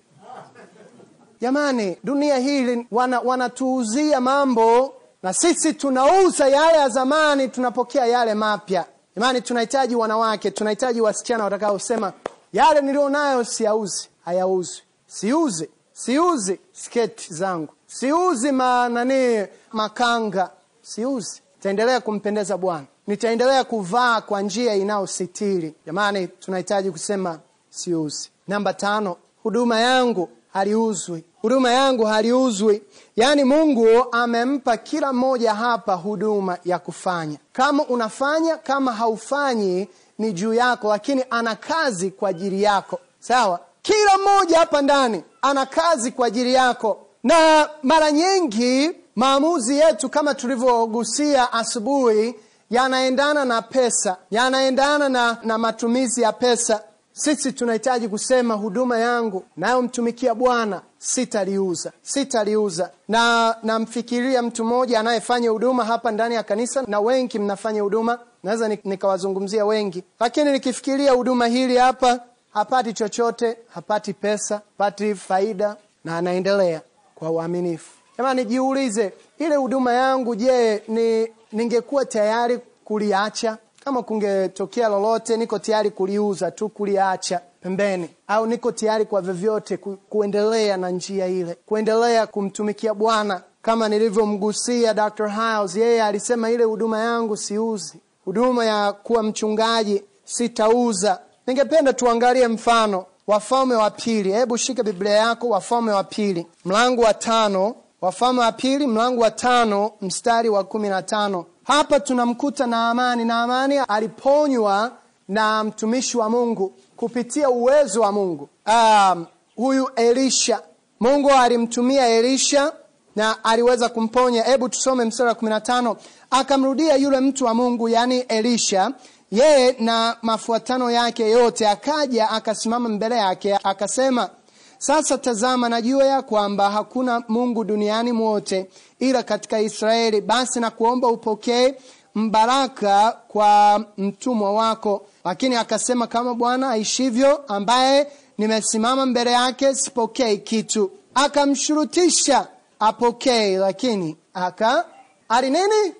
Jamani 1.41 1.97
dunia 2.03 2.37
hili 2.37 2.87
wana, 2.91 3.19
wanatuuzia 3.19 4.21
mambo 4.21 4.93
na 5.23 5.33
sisi 5.33 5.73
tunauza 5.73 6.47
yale 6.47 6.77
ya 6.77 6.89
zamani 6.89 7.47
tunapokea 7.47 8.05
yale 8.05 8.33
mapya. 8.33 8.85
Imani 9.17 9.41
tunahitaji 9.41 9.95
wanawake 9.95 10.51
tunahitaji 10.51 11.01
wasichana 11.01 11.43
watakaosema 11.43 12.13
yale 12.53 12.81
nilionayo 12.81 13.43
siyauzi 13.43 14.09
hayauzwi. 14.25 14.81
Siuzi 15.07 15.69
siuzi 15.93 16.59
sketi 16.73 17.33
zangu 17.33 17.74
siuzi 17.99 18.51
ma, 18.51 18.89
nani 18.89 19.47
makanga. 19.71 20.49
Siuzi. 20.81 21.41
Nitaendelea 21.55 21.99
kumpendeza 22.01 22.57
bwana. 22.57 22.85
Nitaendelea 23.07 23.63
kuvaa 23.63 24.21
kwa 24.21 24.41
njia 24.41 24.75
inayositiri. 24.75 25.73
Jamani 25.85 26.27
tunahitaji 26.27 26.91
kusema 26.91 27.39
siuzi. 27.69 28.29
Namba 28.47 28.73
tano 28.73 29.15
huduma 29.43 29.79
yangu 29.79 30.29
haliuzwi. 30.53 31.23
Huduma 31.41 31.71
yangu 31.71 32.05
haliuzwi. 32.05 32.81
Yaani 33.15 33.43
mungu 33.43 33.87
amempa 34.11 34.77
kila 34.77 35.13
mmoja 35.13 35.53
hapa 35.53 35.93
huduma 35.93 36.57
ya 36.65 36.79
kufanya. 36.79 37.37
Kama 37.53 37.83
unafanya 37.83 38.57
kama 38.57 38.91
haufanyi 38.93 39.87
ni 40.17 40.33
juu 40.33 40.53
yako 40.53 40.89
lakini 40.89 41.25
ana 41.29 41.55
kazi 41.55 42.11
kwa 42.11 42.29
ajili 42.29 42.63
yako. 42.63 42.99
Sawa? 43.19 43.59
Kila 43.81 44.17
mmoja 44.17 44.59
hapa 44.59 44.81
ndani 44.81 45.23
ana 45.41 45.65
kazi 45.65 46.11
kwa 46.11 46.27
ajili 46.27 46.53
yako 46.53 47.04
na 47.25 47.69
mara 47.83 48.11
nyingi 48.11 48.91
maamuzi 49.15 49.77
yetu 49.77 50.09
kama 50.09 50.33
tulivyogusia 50.35 51.53
asubuhi 51.53 52.35
yanaendana 52.69 53.45
na 53.45 53.61
pesa 53.61 54.17
yanaendana 54.31 55.09
na, 55.09 55.37
na 55.43 55.57
matumizi 55.57 56.21
ya 56.21 56.31
pesa. 56.33 56.83
Sisi 57.13 57.51
tunahitaji 57.51 58.07
kusema 58.07 58.53
huduma 58.53 58.97
yangu 58.99 59.43
nayomtumikia 59.57 60.35
bwana 60.35 60.81
sitaliuza 60.97 61.91
sitaliuza. 62.01 62.89
Na 63.07 63.55
namfikiria 63.63 64.41
mtu 64.41 64.65
mmoja 64.65 64.99
anayefanya 64.99 65.49
huduma 65.49 65.85
hapa 65.85 66.11
ndani 66.11 66.35
ya 66.35 66.43
kanisa 66.43 66.83
na 66.87 66.99
wengi 66.99 67.39
mnafanya 67.39 67.81
huduma 67.81 68.19
naweza 68.43 68.67
nikawazungumzia 68.83 69.65
wengi. 69.65 70.03
Lakini 70.19 70.51
nikifikiria 70.51 71.11
huduma 71.11 71.47
hili 71.47 71.77
hapa 71.77 72.19
hapati 72.53 72.93
chochote 72.93 73.57
hapati 73.73 74.13
pesa 74.13 74.55
hapati 74.55 75.15
faida 75.15 75.75
na 76.03 76.17
anaendelea 76.17 76.81
kwa 77.15 77.29
uaminifu. 77.31 77.91
Jamani 78.17 78.45
jiulize 78.45 79.13
ile 79.39 79.55
huduma 79.55 79.93
yangu 79.93 80.35
je 80.35 80.83
ni 80.87 81.27
ningekuwa 81.51 82.05
tayari 82.05 82.59
kuliacha? 82.83 83.57
Kama 83.83 84.03
kungetokea 84.03 84.87
lolote 84.89 85.37
niko 85.37 85.59
tayari 85.59 85.91
kuliuza 85.91 86.51
tu 86.51 86.69
kuliacha 86.69 87.41
pembeni. 87.61 88.09
Au 88.27 88.45
niko 88.45 88.71
tayari 88.71 89.05
kwa 89.05 89.21
vyovyote 89.21 89.77
ku, 89.77 89.97
kuendelea 90.09 90.77
na 90.77 90.89
njia 90.89 91.27
ile 91.27 91.57
kuendelea 91.65 92.27
kumtumikia 92.27 92.93
bwana. 92.93 93.41
Kama 93.61 93.89
nilivyomgusia 93.89 94.93
dr 94.93 95.29
hiles 95.29 95.75
yeye 95.75 96.03
alisema 96.03 96.49
ile 96.51 96.63
huduma 96.63 96.99
yangu 96.99 97.37
siuzi. 97.37 97.99
Huduma 98.25 98.65
ya 98.65 98.93
kuwa 98.93 99.23
mchungaji 99.23 100.03
sitauza. 100.23 101.19
Ningependa 101.47 101.93
tuangalie 101.93 102.47
mfano 102.47 103.05
wafalme 103.27 103.75
wa 103.75 103.89
pili. 103.89 104.31
Hebu 104.31 104.57
shika 104.57 104.83
biblia 104.83 105.13
yako 105.13 105.49
wafalme 105.49 105.91
wa 105.91 106.03
pili. 106.03 106.47
Mlango 106.65 107.01
wa 107.01 107.13
tano. 107.13 107.75
Wafalme 108.01 108.39
wa 108.41 108.51
pili 108.51 108.87
mlango 108.87 109.21
wa 109.21 109.31
tano 109.31 109.91
mstari 110.01 110.49
wa 110.49 110.63
kumi 110.63 110.89
na 110.89 111.01
tano. 111.01 111.45
Hapa 111.63 111.99
tunamkuta 111.99 112.67
naamani. 112.67 113.25
Naamani 113.25 113.77
aliponywa 113.77 114.91
na 115.27 115.63
mtumishi 115.63 116.17
wa 116.17 116.29
mungu 116.29 116.73
kupitia 116.95 117.49
uwezo 117.49 118.01
wa 118.01 118.11
mungu. 118.11 118.49
Um, 118.67 119.25
huyu 119.55 119.89
elisha. 119.95 120.61
Mungu 120.99 121.31
alimtumia 121.31 122.07
elisha 122.07 122.73
na 123.15 123.43
aliweza 123.43 123.89
kumponya. 123.89 124.43
Hebu 124.43 124.69
tusome 124.69 125.05
mstari 125.05 125.29
wa 125.29 125.35
kumi 125.35 125.49
na 125.49 125.61
tano. 125.61 125.97
Akamrudia 126.29 126.95
yule 126.95 127.19
mtu 127.19 127.45
wa 127.45 127.53
mungu 127.53 127.89
yaani 127.89 128.19
elisha 128.19 128.91
yeye 129.35 129.75
na 129.79 130.17
mafuatano 130.21 130.91
yake 130.91 131.29
yote 131.29 131.67
akaja 131.69 132.29
akasimama 132.29 132.89
mbele 132.89 133.15
yake 133.17 133.59
akasema 133.63 134.29
sasa 134.77 135.17
tazama 135.17 135.69
najua 135.69 136.05
ya 136.05 136.21
kwamba 136.21 136.69
hakuna 136.71 137.23
mungu 137.27 137.63
duniani 137.63 138.11
mwote 138.11 138.69
ila 138.99 139.23
katika 139.23 139.59
israeli. 139.59 140.21
Basi 140.21 140.59
na 140.59 140.71
kuomba 140.71 141.07
upokee 141.07 141.73
mbaraka 142.15 143.17
kwa 143.27 143.85
mtumwa 143.97 144.53
wako. 144.53 145.05
Lakini 145.25 145.55
akasema 145.55 146.07
kama 146.07 146.33
bwana 146.33 146.69
aishivyo 146.69 147.37
ambaye 147.47 148.07
nimesimama 148.37 149.05
mbele 149.05 149.31
yake 149.31 149.75
sipokei 149.75 150.37
kitu. 150.37 150.91
Akamshurutisha 151.15 152.47
apokee 152.79 153.57
lakini 153.57 154.17
aka 154.33 154.85
ali 155.29 155.49
nini? 155.49 155.93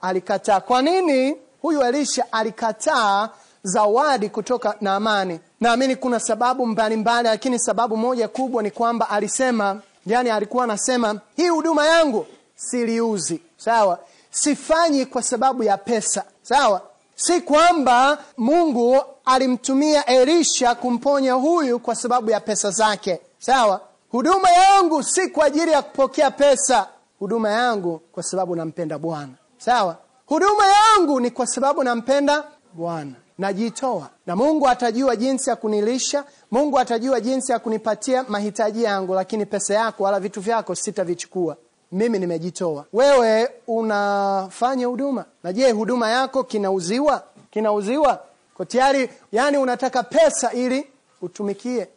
Alikataa. 0.00 0.60
Kwa 0.60 0.82
nini 0.82 1.36
huyu 1.64 1.82
elisha 1.82 2.32
alikataa 2.32 3.28
zawadi 3.62 4.28
kutoka 4.28 4.76
naamani 4.80 5.40
naamini 5.60 5.96
kuna 5.96 6.20
sababu 6.20 6.66
mbalimbali 6.66 7.28
lakini 7.28 7.58
sababu 7.58 7.96
moja 7.96 8.28
kubwa 8.28 8.62
ni 8.62 8.70
kwamba 8.70 9.10
alisema 9.10 9.80
yani 10.06 10.30
alikuwa 10.30 10.64
anasema 10.64 11.20
hii 11.36 11.48
huduma 11.48 11.86
yangu 11.86 12.26
siliuzi. 12.56 13.40
Sawa. 13.56 13.98
Sifanyi 14.30 15.06
kwa 15.06 15.22
sababu 15.22 15.62
ya 15.62 15.76
pesa. 15.78 16.24
Sawa. 16.42 16.80
Si 17.16 17.40
kwamba 17.40 18.18
mungu 18.36 19.02
alimtumia 19.24 20.06
elisha 20.06 20.74
kumponya 20.74 21.32
huyu 21.32 21.78
kwa 21.78 21.94
sababu 21.94 22.30
ya 22.30 22.40
pesa 22.40 22.70
zake. 22.70 23.20
Sawa. 23.38 23.80
Huduma 24.10 24.50
yangu 24.50 25.02
si 25.02 25.28
kwa 25.28 25.44
ajili 25.44 25.72
ya 25.72 25.82
kupokea 25.82 26.30
pesa. 26.30 26.88
Huduma 27.18 27.50
yangu 27.50 27.98
kwa 28.12 28.22
sababu 28.22 28.56
nampenda 28.56 28.98
bwana. 28.98 29.32
Sawa 29.58 29.96
huduma 30.26 30.64
yangu 30.66 31.20
ni 31.20 31.30
kwa 31.30 31.46
sababu 31.46 31.84
nampenda 31.84 32.44
bwana. 32.72 33.12
Najitoa. 33.38 34.08
Na 34.26 34.36
mungu 34.36 34.68
atajua 34.68 35.16
jinsi 35.16 35.50
ya 35.50 35.56
kunilisha 35.56 36.24
mungu 36.50 36.78
atajua 36.78 37.20
jinsi 37.20 37.52
ya 37.52 37.58
kunipatia 37.58 38.24
mahitaji 38.28 38.82
yangu 38.82 39.14
lakini 39.14 39.46
pesa 39.46 39.74
yako 39.74 40.04
wala 40.04 40.20
vitu 40.20 40.40
vyako 40.40 40.74
sitavichukua. 40.74 41.56
Mimi 41.92 42.18
nimejitoa. 42.18 42.84
Wewe 42.92 43.48
unafanya 43.66 44.86
huduma? 44.86 45.24
Na 45.42 45.52
je 45.52 45.70
huduma 45.70 46.10
yako 46.10 46.44
kinauziwa? 46.44 47.22
Kinauziwa? 47.50 48.20
Kwa 48.56 48.66
tayari 48.66 49.10
yani 49.32 49.58
unataka 49.58 50.02
pesa 50.02 50.52
ili 50.52 50.86
utumikie. 51.22 51.88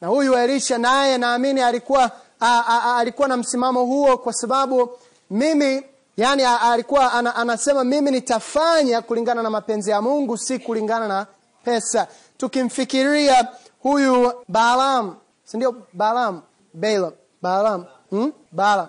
Na 0.00 0.08
huyu 0.08 0.34
elisha 0.34 0.78
naye 0.78 1.18
naamini 1.18 1.60
alikuwa 1.62 2.04
a, 2.40 2.62
a, 2.66 2.82
a, 2.84 2.96
alikuwa 2.96 3.28
na 3.28 3.36
msimamo 3.36 3.84
huo 3.84 4.18
kwa 4.18 4.32
sababu 4.32 4.90
mimi 5.30 5.82
yani 6.16 6.42
a, 6.44 6.60
alikuwa 6.60 7.12
ana, 7.12 7.36
anasema 7.36 7.84
mimi 7.84 8.10
nitafanya 8.10 9.02
kulingana 9.02 9.42
na 9.42 9.50
mapenzi 9.50 9.90
ya 9.90 10.02
mungu 10.02 10.38
si 10.38 10.58
kulingana 10.58 11.08
na 11.08 11.26
pesa. 11.64 12.06
Tukimfikiria 12.36 13.48
huyu 13.82 14.32
balaam 14.48 15.16
sindio 15.44 15.74
balaam 15.92 16.42
balaam 16.74 17.12
balaam 17.42 17.84
hmm? 18.10 18.32
balaam. 18.52 18.88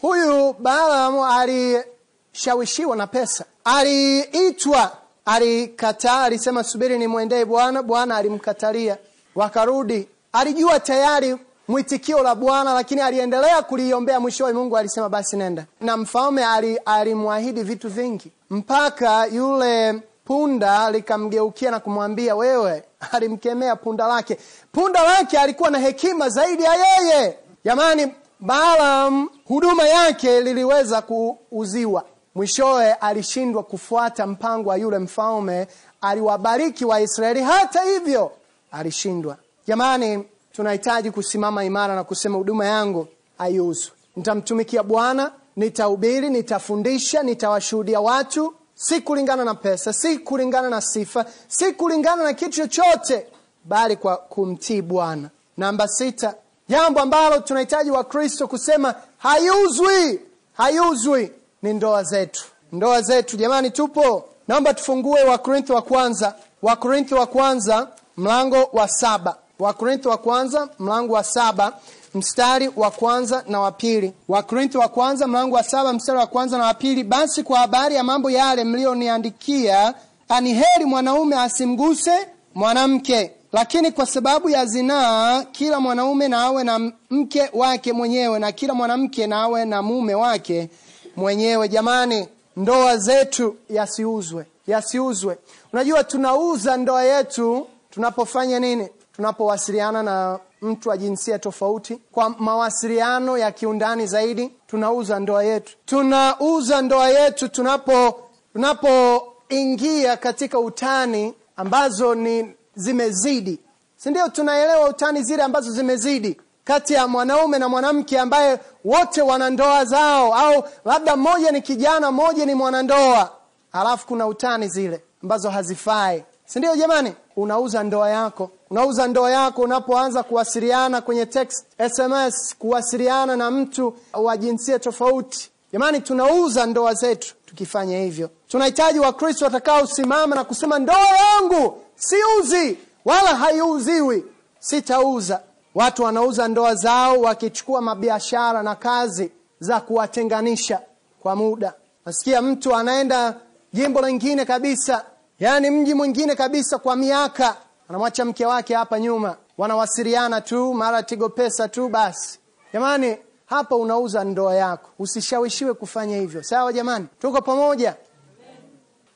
Huyu 0.00 0.52
balaam 0.58 1.18
alishawishiwa 1.20 2.96
na 2.96 3.06
pesa. 3.06 3.44
Aliitwa 3.64 4.92
alikataa 5.24 6.22
alisema 6.22 6.64
subiri 6.64 6.98
nimwendee 6.98 7.44
bwana. 7.44 7.82
Bwana 7.82 8.16
alimkatalia. 8.16 8.98
Wakarudi. 9.34 10.08
Alijua 10.32 10.80
tayari 10.80 11.36
mwitikio 11.68 12.22
la 12.22 12.34
bwana 12.34 12.74
lakini 12.74 13.00
aliendelea 13.00 13.62
kuliombea. 13.62 14.20
Mwishowe 14.20 14.52
mungu 14.52 14.76
alisema 14.76 15.08
basi 15.08 15.36
nenda. 15.36 15.64
Na 15.80 15.96
mfalme 15.96 16.44
alimwahidi 16.84 17.62
vitu 17.62 17.88
vingi 17.88 18.32
mpaka 18.50 19.26
yule 19.26 20.02
punda 20.24 20.90
likamgeukia 20.90 21.70
na 21.70 21.80
kumwambia 21.80 22.36
wewe 22.36 22.82
alimkemea 23.12 23.76
punda 23.76 24.06
lake. 24.06 24.38
Punda 24.72 25.02
lake 25.02 25.38
alikuwa 25.38 25.70
na 25.70 25.78
hekima 25.78 26.28
zaidi 26.28 26.62
ya 26.62 26.72
yeye. 26.74 27.38
Jamani 27.64 28.12
Balaam 28.40 29.28
huduma 29.44 29.88
yake 29.88 30.40
liliweza 30.40 31.02
kuuziwa. 31.02 32.04
Mwishowe 32.34 32.92
alishindwa 32.92 33.62
kufuata 33.62 34.26
mpango 34.26 34.70
wa 34.70 34.76
yule 34.76 34.98
mfalme, 34.98 35.66
aliwabariki 36.00 36.84
Waisraeli, 36.84 37.42
hata 37.42 37.82
hivyo 37.82 38.32
alishindwa. 38.72 39.36
Jamani, 39.66 40.24
tunahitaji 40.56 41.10
kusimama 41.10 41.64
imara 41.64 41.94
na 41.94 42.04
kusema 42.04 42.36
huduma 42.38 42.64
yangu 42.66 43.08
haiuzwi. 43.38 43.92
Nitamtumikia 44.16 44.82
Bwana, 44.82 45.32
nitahubiri, 45.56 46.30
nitafundisha, 46.30 47.22
nitawashuhudia 47.22 48.00
watu, 48.00 48.54
si 48.74 49.00
kulingana 49.00 49.44
na 49.44 49.54
pesa, 49.54 49.92
si 49.92 50.18
kulingana 50.18 50.68
na 50.70 50.80
sifa, 50.80 51.24
si 51.48 51.72
kulingana 51.72 52.24
na 52.24 52.32
kitu 52.32 52.50
chochote, 52.68 53.26
bali 53.64 53.96
kwa 53.96 54.16
kumtii 54.16 54.82
Bwana. 54.82 55.30
Namba 55.56 55.88
sita, 55.88 56.34
jambo 56.68 57.00
ambalo 57.00 57.38
tunahitaji 57.40 57.90
Wakristo 57.90 58.48
kusema 58.48 58.94
haiuzwi, 59.18 60.20
haiuzwi 60.52 61.32
ni 61.62 61.74
ndoa 61.74 62.02
zetu. 62.02 62.44
Ndoa 62.72 63.02
zetu 63.02 63.36
jamani, 63.36 63.70
tupo. 63.70 64.28
Naomba 64.48 64.74
tufungue 64.74 65.22
Wakorintho 65.24 65.74
wa 65.74 65.82
kwanza, 65.82 66.34
Wakorintho 66.62 67.16
wa 67.16 67.26
kwanza 67.26 67.88
mlango 68.16 68.68
wa 68.72 68.88
saba, 68.88 69.36
Wakorintho 69.58 70.08
wa 70.10 70.16
kwanza 70.18 70.68
mlango 70.78 71.14
wa 71.14 71.24
saba 71.24 71.72
mstari 72.14 72.70
wa 72.76 72.90
kwanza 72.90 73.44
na 73.48 73.60
wa 73.60 73.72
pili. 73.72 74.12
Wakorintho 74.28 74.78
wa 74.78 74.88
kwanza 74.88 75.26
mlango 75.26 75.56
wa 75.56 75.62
saba 75.62 75.92
mstari 75.92 76.18
wa 76.18 76.26
kwanza 76.26 76.58
na 76.58 76.64
wa 76.64 76.74
pili. 76.74 77.04
Basi 77.04 77.42
kwa 77.42 77.58
habari 77.58 77.94
ya 77.94 78.02
mambo 78.04 78.30
yale 78.30 78.64
mliyoniandikia, 78.64 79.94
ani 80.28 80.54
heri 80.54 80.84
mwanaume 80.84 81.36
asimguse 81.36 82.28
mwanamke, 82.54 83.30
lakini 83.52 83.92
kwa 83.92 84.06
sababu 84.06 84.50
ya 84.50 84.66
zinaa, 84.66 85.44
kila 85.44 85.80
mwanaume 85.80 86.28
na 86.28 86.42
awe 86.42 86.64
na 86.64 86.92
mke 87.10 87.50
wake 87.52 87.92
mwenyewe, 87.92 88.38
na 88.38 88.52
kila 88.52 88.74
mwanamke 88.74 89.26
na 89.26 89.42
awe 89.42 89.64
na 89.64 89.82
mume 89.82 90.14
wake 90.14 90.68
mwenyewe. 91.16 91.68
Jamani, 91.68 92.28
ndoa 92.56 92.96
zetu 92.96 93.56
yasiuzwe, 93.70 94.46
yasiuzwe. 94.66 95.38
Unajua 95.72 96.04
tunauza 96.04 96.76
ndoa 96.76 97.02
yetu 97.04 97.66
tunapofanya 97.90 98.60
nini? 98.60 98.88
Tunapowasiliana 99.16 100.02
na 100.02 100.38
mtu 100.62 100.88
wa 100.88 100.96
jinsia 100.96 101.38
tofauti 101.38 102.00
kwa 102.12 102.28
mawasiliano 102.30 103.38
ya 103.38 103.52
kiundani 103.52 104.06
zaidi, 104.06 104.52
tunauza 104.66 105.20
ndoa 105.20 105.44
yetu. 105.44 105.76
Tunauza 105.86 106.82
ndoa 106.82 107.08
yetu 107.08 107.48
tunapo 107.48 108.20
tunapoingia 108.52 110.16
katika 110.16 110.58
utani 110.58 111.34
ambazo 111.56 112.14
ni 112.14 112.54
zimezidi, 112.74 113.58
si 113.96 114.10
ndio? 114.10 114.28
Tunaelewa 114.28 114.88
utani 114.88 115.22
zile 115.22 115.42
ambazo 115.42 115.70
zimezidi 115.70 116.40
kati 116.64 116.92
ya 116.94 117.08
mwanaume 117.08 117.58
na 117.58 117.68
mwanamke 117.68 118.20
ambaye 118.20 118.58
wote 118.84 119.22
wana 119.22 119.50
ndoa 119.50 119.84
zao, 119.84 120.34
au 120.34 120.64
labda 120.84 121.16
mmoja 121.16 121.50
ni 121.52 121.62
kijana, 121.62 122.10
mmoja 122.12 122.46
ni 122.46 122.54
mwanandoa, 122.54 123.30
alafu 123.72 124.06
kuna 124.06 124.26
utani 124.26 124.68
zile 124.68 125.04
ambazo 125.22 125.50
hazifai, 125.50 126.24
si 126.44 126.58
ndio? 126.58 126.76
Jamani, 126.76 127.14
unauza 127.36 127.82
ndoa 127.82 128.10
yako, 128.10 128.50
unauza 128.70 129.06
ndoa 129.06 129.30
yako 129.30 129.62
unapoanza 129.62 130.22
kuwasiliana 130.22 131.00
kwenye 131.00 131.26
text, 131.26 131.66
SMS, 131.90 132.56
kuwasiliana 132.58 133.36
na 133.36 133.50
mtu 133.50 133.94
wa 134.12 134.36
jinsia 134.36 134.78
tofauti. 134.78 135.50
Jamani, 135.72 136.00
tunauza 136.00 136.66
ndoa 136.66 136.94
zetu 136.94 137.34
tukifanya 137.46 137.98
hivyo. 137.98 138.30
Tunahitaji 138.48 138.98
Wakristo 138.98 139.44
watakaosimama 139.44 140.36
na 140.36 140.44
kusema 140.44 140.78
ndoa 140.78 141.06
yangu 141.16 141.82
siuzi 141.96 142.78
wala 143.04 143.34
haiuziwi, 143.36 144.24
sitauza. 144.58 145.40
Watu 145.74 146.02
wanauza 146.02 146.48
ndoa 146.48 146.74
zao 146.74 147.20
wakichukua 147.20 147.80
mabiashara 147.80 148.62
na 148.62 148.74
kazi 148.74 149.30
za 149.60 149.80
kuwatenganisha 149.80 150.80
kwa 151.20 151.36
muda. 151.36 151.74
Nasikia 152.06 152.42
mtu 152.42 152.74
anaenda 152.74 153.34
jimbo 153.72 154.00
lingine 154.06 154.44
kabisa, 154.44 155.04
yaani 155.40 155.70
mji 155.70 155.94
mwingine 155.94 156.34
kabisa 156.34 156.78
kwa 156.78 156.96
miaka, 156.96 157.56
anamwacha 157.88 158.24
mke 158.24 158.46
wake 158.46 158.74
hapa 158.74 159.00
nyuma, 159.00 159.36
wanawasiliana 159.58 160.40
tu, 160.40 160.74
mara 160.74 161.02
Tigo 161.02 161.28
Pesa 161.28 161.68
tu 161.68 161.88
basi. 161.88 162.38
Jamani, 162.72 163.16
hapa 163.46 163.76
unauza 163.76 164.24
ndoa 164.24 164.54
yako, 164.54 164.90
usishawishiwe 164.98 165.74
kufanya 165.74 166.16
hivyo. 166.16 166.42
Sawa 166.42 166.72
jamani, 166.72 167.06
tuko 167.20 167.42
pamoja? 167.42 167.96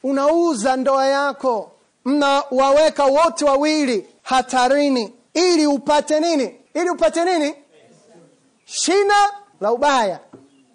Unauza 0.02 0.76
ndoa 0.76 1.06
yako, 1.06 1.72
mnawaweka 2.04 3.04
wote 3.04 3.44
wawili 3.44 4.06
hatarini 4.22 5.14
ili 5.34 5.66
upate 5.66 6.20
nini? 6.20 6.56
Ili 6.74 6.90
upate 6.90 7.24
nini? 7.24 7.54
Shina 8.64 9.14
la 9.60 9.72
ubaya 9.72 10.20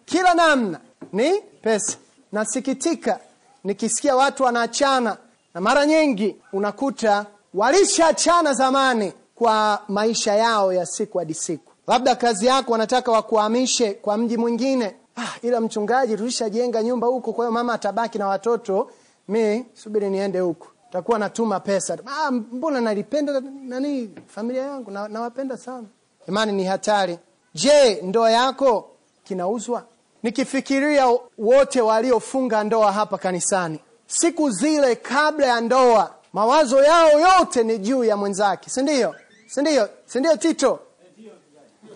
kila 0.06 0.34
namna 0.34 0.80
ni 1.14 1.42
pesa. 1.62 1.98
Nasikitika 2.32 3.20
nikisikia 3.64 4.16
watu 4.16 4.44
wanaachana, 4.44 5.18
na 5.54 5.62
mara 5.62 5.86
nyingi 5.86 6.36
unakuta 6.54 7.26
walishaachana 7.56 8.54
zamani 8.54 9.13
kwa 9.36 9.82
maisha 9.88 10.36
yao 10.36 10.74
ya 10.74 10.86
siku 10.86 11.18
hadi 11.18 11.34
siku. 11.34 11.72
Labda 11.88 12.15
kazi 12.15 12.46
yako 12.46 12.72
wanataka 12.72 13.12
wakuhamishe 13.12 13.94
kwa 13.94 14.18
mji 14.18 14.38
mwingine. 14.38 14.96
Ah, 15.18 15.34
ila 15.41 15.62
mchungaji, 15.62 16.18
tulishajenga 16.18 16.84
nyumba 16.84 17.08
huko, 17.08 17.34
kwa 17.34 17.46
hiyo 17.46 17.52
mama 17.52 17.74
atabaki 17.74 18.18
na 18.18 18.28
watoto, 18.28 18.91
mi 19.28 19.65
subiri 19.74 20.10
niende 20.10 20.39
huko 20.39 20.68
takuwa 20.91 21.20
natuma 21.20 21.60
pesa. 21.60 21.98
Ah, 22.06 22.32
mbona 22.32 22.82
nalipenda 22.82 23.41
nani 23.63 24.10
familia 24.28 24.63
yangu 24.63 24.91
na, 24.91 25.58
sana. 25.58 25.84
Imani 26.28 26.52
ni 26.52 26.63
hatari. 26.63 27.20
Je, 27.54 28.02
ndoa 28.02 28.32
yako 28.32 28.89
kinauzwa? 29.24 29.84
Nikifikiria 30.24 31.08
wote 31.38 31.82
waliofunga 31.82 32.63
ndoa 32.63 32.91
hapa 32.91 33.18
kanisani, 33.18 33.80
siku 34.08 34.50
zile 34.50 34.96
kabla 34.96 35.46
ya 35.48 35.62
ndoa, 35.62 36.14
mawazo 36.39 36.84
yao 36.84 37.19
yote 37.19 37.63
ni 37.63 37.78
juu 37.78 38.04
ya 38.04 38.17
mwenzake, 38.17 38.69
si 38.69 38.82
ndio? 38.82 39.15
Si 39.48 39.62
ndio? 39.62 39.89
Si 40.06 40.19
ndio 40.19 40.38
Tito? 40.38 40.80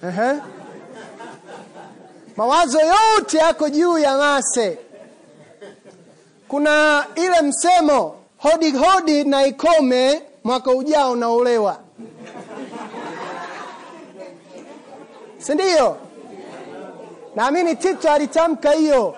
Uh-huh. 0.04 0.40
Mawazo 2.36 2.80
yote 2.80 3.38
yako 3.38 3.70
juu 3.70 3.98
ya 3.98 4.18
Mase. 4.18 4.78
Kuna 6.48 7.06
ile 7.16 7.42
msemo 7.42 8.16
hodi 8.38 8.72
hodi 8.72 9.24
na 9.24 9.46
ikome, 9.46 10.22
mwaka 10.44 10.72
ujao 10.72 11.16
naolewa, 11.16 11.80
si 15.38 15.54
ndio? 15.54 15.98
Naamini 17.36 17.76
Tito 17.76 18.12
alitamka 18.12 18.72
hiyo. 18.72 19.16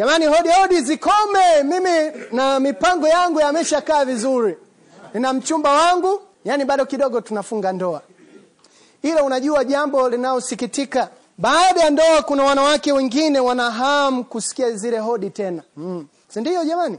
Jamani, 0.00 0.26
hodi 0.26 0.48
hodi 0.48 0.80
zikome, 0.80 1.62
mimi 1.64 2.12
na 2.32 2.60
mipango 2.60 3.08
yangu 3.08 3.40
yameshakaa 3.40 4.04
vizuri, 4.04 4.56
nina 5.14 5.32
mchumba 5.32 5.70
wangu, 5.72 6.20
yani 6.44 6.64
bado 6.64 6.86
kidogo 6.86 7.20
tunafunga 7.20 7.72
ndoa. 7.72 8.02
Ila 9.02 9.24
unajua 9.24 9.64
jambo 9.64 10.08
linalosikitika 10.08 11.08
baada 11.38 11.80
ya 11.80 11.90
ndoa 11.90 12.22
kuna 12.22 12.44
wanawake 12.44 12.92
wengine 12.92 13.40
wanahamu 13.40 14.24
kusikia 14.24 14.70
zile 14.70 14.98
hodi 14.98 15.30
tena, 15.30 15.62
mm. 15.76 16.06
sindio? 16.28 16.64
Jamani, 16.64 16.98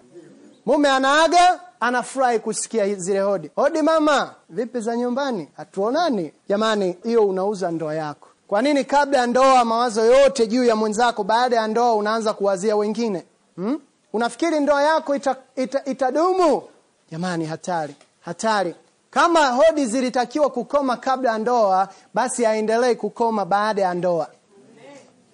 mume 0.66 0.90
anaaga 0.90 1.60
anafurahi 1.80 2.40
kusikia 2.40 2.96
zile 2.96 3.20
hodi. 3.20 3.52
Hodi 3.56 3.82
mama, 3.82 4.36
vipi 4.50 4.80
za 4.82 4.96
nyumbani, 4.96 5.48
hatuonani? 5.58 6.34
Jamani, 6.50 6.98
hiyo 7.04 7.28
unauza 7.28 7.72
ndoa 7.72 7.96
yako. 7.96 8.28
Kwa 8.52 8.62
nini 8.62 8.84
kabla 8.86 9.18
ya 9.20 9.28
ndoa 9.28 9.66
mawazo 9.66 10.06
yote 10.06 10.48
juu 10.48 10.64
ya 10.66 10.76
mwenzako, 10.76 11.24
baada 11.24 11.56
ya 11.56 11.68
ndoa 11.68 11.94
unaanza 11.96 12.34
kuwazia 12.34 12.76
wengine 12.76 13.24
hmm? 13.56 13.80
Unafikiri 14.14 14.60
ndoa 14.60 14.84
yako 14.84 15.16
ita, 15.16 15.36
ita, 15.56 15.86
itadumu? 15.86 16.64
Jamani, 17.12 17.46
hatari, 17.46 17.96
hatari. 18.22 18.76
Kama 19.12 19.48
hodi 19.48 19.86
zilitakiwa 19.86 20.50
kukoma 20.50 20.98
kabla 20.98 21.32
ya 21.32 21.38
ndoa, 21.38 21.90
basi 22.14 22.46
aendelee 22.46 22.96
kukoma 22.96 23.46
baada 23.46 23.82
ya 23.82 23.94
ndoa, 23.94 24.28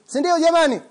si? 0.05 0.21
Jamani, 0.21 0.81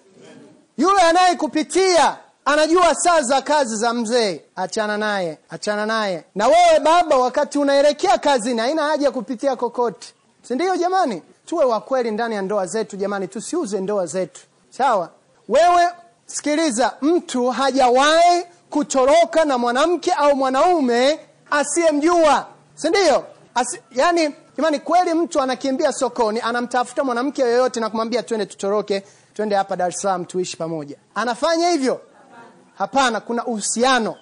yule 0.79 1.01
anayekupitia 1.01 2.17
anajua 2.45 2.95
saa 2.95 3.23
za 3.23 3.43
kazi 3.43 3.77
za 3.77 3.95
mzee, 3.95 4.41
achana 4.57 4.99
naye, 4.99 5.39
achana 5.51 5.87
naye. 5.87 6.25
Na 6.35 6.47
wewe 6.47 6.81
baba, 6.85 7.17
wakati 7.17 7.59
unaelekea 7.59 8.19
kazini, 8.19 8.61
haina 8.61 8.83
haja 8.83 9.07
ya 9.07 9.12
kupitia 9.12 9.57
kokote, 9.57 10.15
si 10.43 10.55
ndio? 10.55 10.77
Jamani, 10.77 11.23
tuwe 11.46 11.64
wa 11.64 11.80
kweli 11.80 12.11
ndani 12.11 12.35
ya 12.35 12.42
ndoa 12.42 12.66
zetu 12.66 12.96
jamani, 12.96 13.28
tusiuze 13.28 13.80
ndoa 13.80 14.06
zetu, 14.06 14.40
sawa? 14.70 15.11
Wewe 15.48 15.88
sikiliza, 16.26 16.94
mtu 17.00 17.46
hajawahi 17.50 18.44
kutoroka 18.70 19.44
na 19.44 19.59
mwanamke 19.59 20.12
au 20.12 20.37
mwanaume 20.37 21.20
asiyemjua 21.50 22.46
si 22.74 22.88
ndio? 22.88 23.24
Yani 23.92 24.35
jamani, 24.56 24.78
kweli 24.78 25.14
mtu 25.14 25.40
anakimbia 25.40 25.92
sokoni 25.92 26.40
anamtafuta 26.40 27.04
mwanamke 27.04 27.42
yoyote 27.42 27.80
na 27.80 27.90
kumwambia 27.90 28.22
twende 28.22 28.46
tutoroke, 28.46 29.02
twende 29.35 29.54
hapa 29.56 29.76
Dar 29.76 29.88
es 29.88 29.96
Salaam 30.00 30.24
tuishi 30.24 30.56
pamoja, 30.56 30.96
anafanya 31.14 31.70
hivyo? 31.70 32.00
Hapana, 32.78 33.20
kuna 33.20 33.44
uhusiano. 33.46 34.16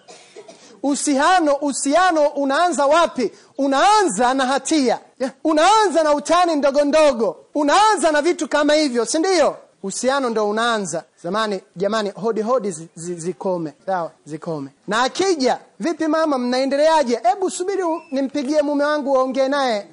Uhusiano 0.88 1.54
uhusiano 1.54 2.26
unaanza 2.28 2.86
wapi? 2.86 3.32
Unaanza 3.58 4.34
na 4.34 4.46
hatia. 4.46 4.98
Yeah. 5.20 5.32
unaanza 5.44 6.02
na 6.02 6.14
utani 6.14 6.56
ndogo 6.56 6.84
ndogo. 6.84 7.36
Unaanza 7.54 8.12
na 8.12 8.22
vitu 8.22 8.48
kama 8.48 8.74
hivyo 8.74 9.04
si 9.04 9.18
ndio? 9.18 9.56
Uhusiano 9.82 10.30
ndo 10.30 10.48
unaanza. 10.48 11.04
Zamani 11.22 11.60
jamani 11.76 12.10
hodi 12.10 12.42
hodi 12.42 12.70
zi, 12.70 12.88
zi, 12.94 13.14
zikome. 13.14 13.72
Sawa 13.86 14.10
zikome. 14.24 14.70
Na 14.88 15.02
akija 15.02 15.58
vipi 15.80 16.08
mama 16.08 16.38
mnaendeleaje? 16.38 17.20
Hebu 17.22 17.50
subiri 17.50 17.82
nimpigie 18.10 18.62
mume 18.62 18.84
wangu 18.84 19.12
waongee 19.12 19.48
naye. 19.48 19.86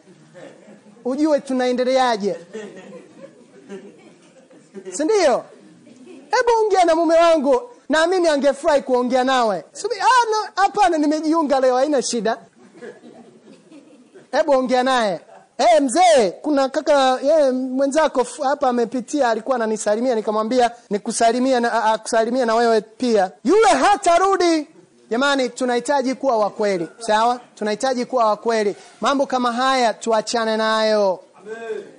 Ujue 1.06 1.39
tunaendeleaje. 1.39 2.36
Si 4.91 5.04
ndio? 5.04 5.43
Hebu 6.06 6.49
ongea 6.65 6.86
na 6.86 6.95
mume 6.95 7.15
wangu 7.15 7.62
naamini 7.91 8.27
angefurahi 8.27 8.82
kuongea 8.82 9.23
nawe. 9.23 9.63
Subiri, 9.73 10.01
ah, 10.01 10.62
hapana 10.62 10.97
nimejiunga 10.97 11.60
leo 11.60 11.75
haina 11.75 12.01
shida. 12.01 12.38
Hebu 14.32 14.51
ongea 14.51 14.84
naye. 14.84 15.19
Hey, 15.58 15.80
mzee 15.80 16.32
kuna 16.41 16.69
kaka 16.69 17.19
yeah, 17.23 17.54
mwenzako 17.54 18.21
f- 18.21 18.41
hapa 18.43 18.69
amepitia 18.69 19.30
alikuwa 19.30 19.56
ananisalimia 19.56 20.15
nikamwambia 20.15 20.71
nikusalimia 20.89 21.60
na, 21.60 21.84
akusalimia 21.84 22.45
na 22.45 22.56
wewe 22.56 22.82
pia. 22.82 23.32
Yule 23.43 23.67
hatarudi. 23.67 24.67
Jamani 25.10 25.49
tunahitaji 25.49 26.15
kuwa 26.15 26.38
wakweli 26.38 26.88
sawa? 26.99 27.39
Tunahitaji 27.56 28.06
kuwa 28.06 28.25
wakweli 28.25 28.75
mambo 29.01 29.25
kama 29.25 29.51
haya 29.54 29.93
tuachane 29.93 30.58
nayo. 30.58 31.19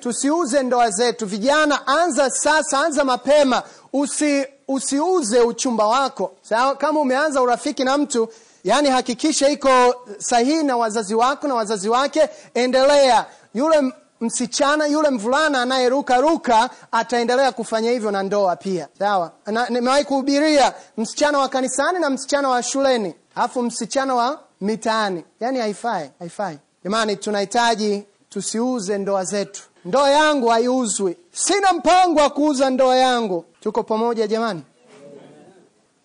Tusiuze 0.01 0.63
ndoa 0.63 0.91
zetu. 0.91 1.27
Vijana 1.27 1.87
anza 1.87 2.31
sasa 2.31 2.81
anza 2.81 3.05
mapema. 3.05 3.63
Usi 3.93 4.47
usiuze 4.75 5.41
uchumba 5.41 5.87
wako. 5.87 6.33
Sawa 6.43 6.75
kama 6.77 7.01
umeanza 7.01 7.43
urafiki 7.43 7.85
na 7.85 7.99
mtu 7.99 8.29
yani 8.65 8.89
hakikisha 8.91 9.49
iko 9.49 9.95
sahihi 10.19 10.63
na 10.63 10.77
wazazi 10.77 11.15
wako 11.15 11.49
na 11.49 11.55
wazazi 11.55 11.89
wake 11.89 12.29
endelea. 12.55 13.27
Yule 13.55 13.93
msichana 14.21 14.87
yule 14.87 15.11
mvulana 15.11 15.63
anayeruka 15.63 16.17
ruka 16.17 16.71
ataendelea 16.93 17.53
kufanya 17.53 17.91
hivyo 17.91 18.11
na 18.11 18.23
ndoa 18.23 18.57
pia. 18.57 18.89
Sawa? 18.99 19.31
Na- 19.47 19.69
nimewahi 19.69 20.05
kuhubiria 20.05 20.75
msichana 20.97 21.39
wa 21.39 21.49
kanisani 21.49 21.99
na 21.99 22.11
msichana 22.11 22.49
wa 22.49 22.63
shuleni 22.63 23.15
alafu 23.35 23.63
msichana 23.63 24.15
wa 24.15 24.41
mitaani. 24.61 25.25
Yaani 25.41 25.59
haifai 25.59 26.11
haifai. 26.19 26.59
Jamani 26.85 27.17
tunahitaji 27.17 28.05
tusiuze 28.29 28.99
ndoa 28.99 29.25
zetu. 29.25 29.63
Ndoa 29.85 30.11
yangu 30.11 30.49
haiuzwi. 30.49 31.17
Sina 31.33 31.73
mpango 31.73 32.21
wa 32.21 32.31
kuuza 32.31 32.71
ndoa 32.71 32.97
yangu 32.97 33.45
tuko 33.63 33.83
pamoja 33.83 34.27
jamani? 34.27 34.63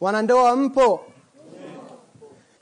Wanandoa 0.02 0.56
mpo? 0.56 1.06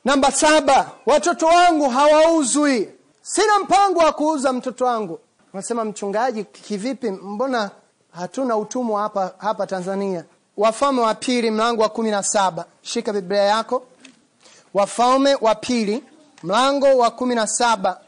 Namba 0.06 0.32
saba 0.32 0.92
watoto 1.06 1.46
wangu 1.46 1.90
hawauzwi. 1.90 2.90
Sina 3.22 3.60
mpango 3.60 4.00
wa 4.00 4.12
kuuza 4.14 4.54
mtoto 4.54 4.86
wangu. 4.86 5.20
Unasema 5.54 5.86
mchungaji 5.86 6.44
kivipi? 6.44 7.12
Mbona 7.12 7.72
hatuna 8.12 8.58
utumwa 8.58 9.02
hapa 9.02 9.34
hapa 9.38 9.68
tanzania? 9.68 10.24
Wafalme 10.58 11.02
wa 11.02 11.16
pili 11.16 11.52
mlango 11.52 11.82
wa 11.82 11.90
kumi 11.90 12.12
na 12.12 12.24
saba. 12.24 12.66
Shika 12.82 13.14
biblia 13.14 13.42
yako. 13.44 13.84
Wafalme 14.74 15.38
wa 15.42 15.56
pili 15.56 16.04
mlango 16.44 16.86
wa 16.98 17.12
kumi 17.12 17.36
na 17.36 17.48
saba. 17.48 18.02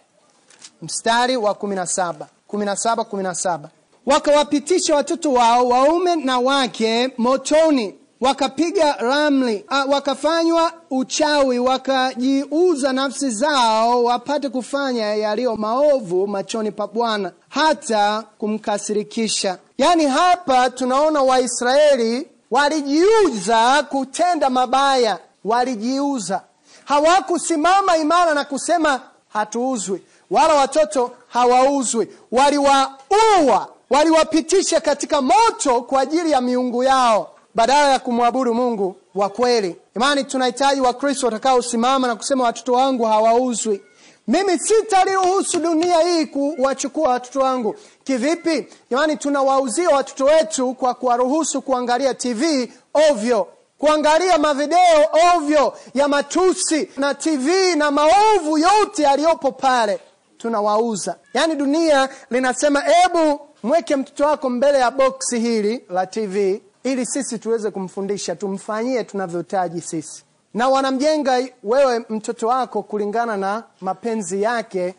Mstari 0.81 1.37
wa 1.37 1.53
kumi 1.53 1.75
na 1.75 1.85
saba. 1.85 2.27
Kumi 2.47 2.65
na 2.65 2.75
saba 2.75 3.03
kumi 3.03 3.23
na 3.23 3.35
saba 3.35 3.69
wakawapitisha 4.07 4.95
watoto 4.95 5.33
wao 5.33 5.67
waume 5.67 6.15
na 6.15 6.39
wake 6.39 7.09
motoni. 7.17 7.95
Wakapiga 8.21 8.93
ramli 8.93 9.65
uh, 9.71 9.91
wakafanywa 9.93 10.71
uchawi 10.89 11.59
wakajiuza 11.59 12.93
nafsi 12.93 13.29
zao 13.29 14.03
wapate 14.03 14.49
kufanya 14.49 15.15
yaliyo 15.15 15.55
maovu 15.55 16.27
machoni 16.27 16.71
pa 16.71 16.87
bwana 16.87 17.31
hata 17.49 18.23
kumkasirikisha. 18.37 19.57
Yaani 19.77 20.05
hapa 20.05 20.69
tunaona 20.69 21.21
waisraeli 21.21 22.27
walijiuza 22.51 23.83
kutenda 23.89 24.49
mabaya 24.49 25.19
walijiuza. 25.45 26.41
Hawakusimama 26.85 27.97
imara 27.97 28.33
na 28.33 28.43
kusema 28.45 29.01
hatuuzwi 29.29 30.01
wala 30.31 30.53
watoto 30.53 31.11
hawauzwi. 31.27 32.07
Waliwaua 32.31 33.67
waliwapitisha 33.89 34.81
katika 34.81 35.21
moto 35.21 35.81
kwa 35.81 36.01
ajili 36.01 36.31
ya 36.31 36.41
miungu 36.41 36.83
yao 36.83 37.29
badala 37.55 37.89
ya 37.91 37.99
kumwabudu 37.99 38.53
mungu 38.53 38.95
wa 39.15 39.29
kweli. 39.29 39.75
Imani 39.95 40.23
tunahitaji 40.23 40.81
wakristo 40.81 41.25
watakaosimama 41.27 42.07
na 42.07 42.15
kusema 42.15 42.43
watoto 42.43 42.73
wangu 42.73 43.03
hawauzwi. 43.05 43.81
Mimi 44.27 44.59
sitaliruhusu 44.59 45.59
dunia 45.59 45.99
hii 46.01 46.25
kuwachukua 46.25 47.09
watoto 47.09 47.39
wangu. 47.39 47.75
Kivipi? 48.03 48.67
Imani 48.91 49.17
tunawauzia 49.17 49.89
watoto 49.89 50.25
wetu 50.25 50.73
kwa 50.73 50.93
kuwaruhusu 50.93 51.61
kuangalia 51.61 52.13
tv 52.13 52.71
ovyo 53.11 53.47
kuangalia 53.77 54.37
mavideo 54.37 55.09
ovyo 55.35 55.73
ya 55.93 56.07
matusi 56.07 56.89
na 56.97 57.13
tv 57.13 57.75
na 57.75 57.91
maovu 57.91 58.57
yote 58.57 59.03
yaliyopo 59.03 59.51
pale. 59.51 59.99
Tunawauza. 60.37 61.15
Yaani 61.33 61.55
dunia 61.55 62.09
linasema 62.29 62.81
hebu 62.81 63.39
mweke 63.63 63.95
mtoto 63.95 64.25
wako 64.25 64.49
mbele 64.49 64.79
ya 64.79 64.91
boksi 64.91 65.39
hili 65.39 65.83
la 65.89 66.05
tv 66.07 66.61
ili 66.83 67.05
sisi 67.05 67.39
tuweze 67.39 67.71
kumfundisha 67.71 68.35
tumfanyie 68.35 69.03
tunavyotaji 69.03 69.81
sisi. 69.81 70.23
Na 70.53 70.69
wanamjenga 70.69 71.47
wewe 71.63 72.05
mtoto 72.09 72.47
wako 72.47 72.83
kulingana 72.83 73.37
na 73.37 73.63
mapenzi 73.81 74.41
yake 74.41 74.95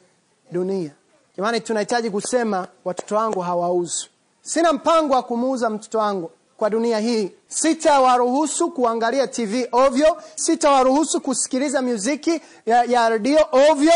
dunia. 0.53 0.91
Jamani 1.37 1.61
tunahitaji 1.61 2.11
kusema 2.11 2.69
watoto 2.85 3.17
wangu 3.17 3.41
hawauzwi. 3.41 4.09
Sina 4.43 4.73
mpango 4.73 5.15
wa 5.15 5.23
kumuuza 5.23 5.71
mtoto 5.71 5.99
wangu 5.99 6.31
kwa 6.57 6.71
dunia 6.71 6.99
hii. 6.99 7.33
Sitawaruhusu 7.49 8.71
kuangalia 8.71 9.27
tv 9.29 9.69
ovyo 9.73 10.17
sitawaruhusu 10.35 11.21
kusikiliza 11.21 11.83
muziki 11.83 12.41
ya, 12.67 12.85
ya 12.85 13.09
redio 13.09 13.39
ovyo. 13.71 13.93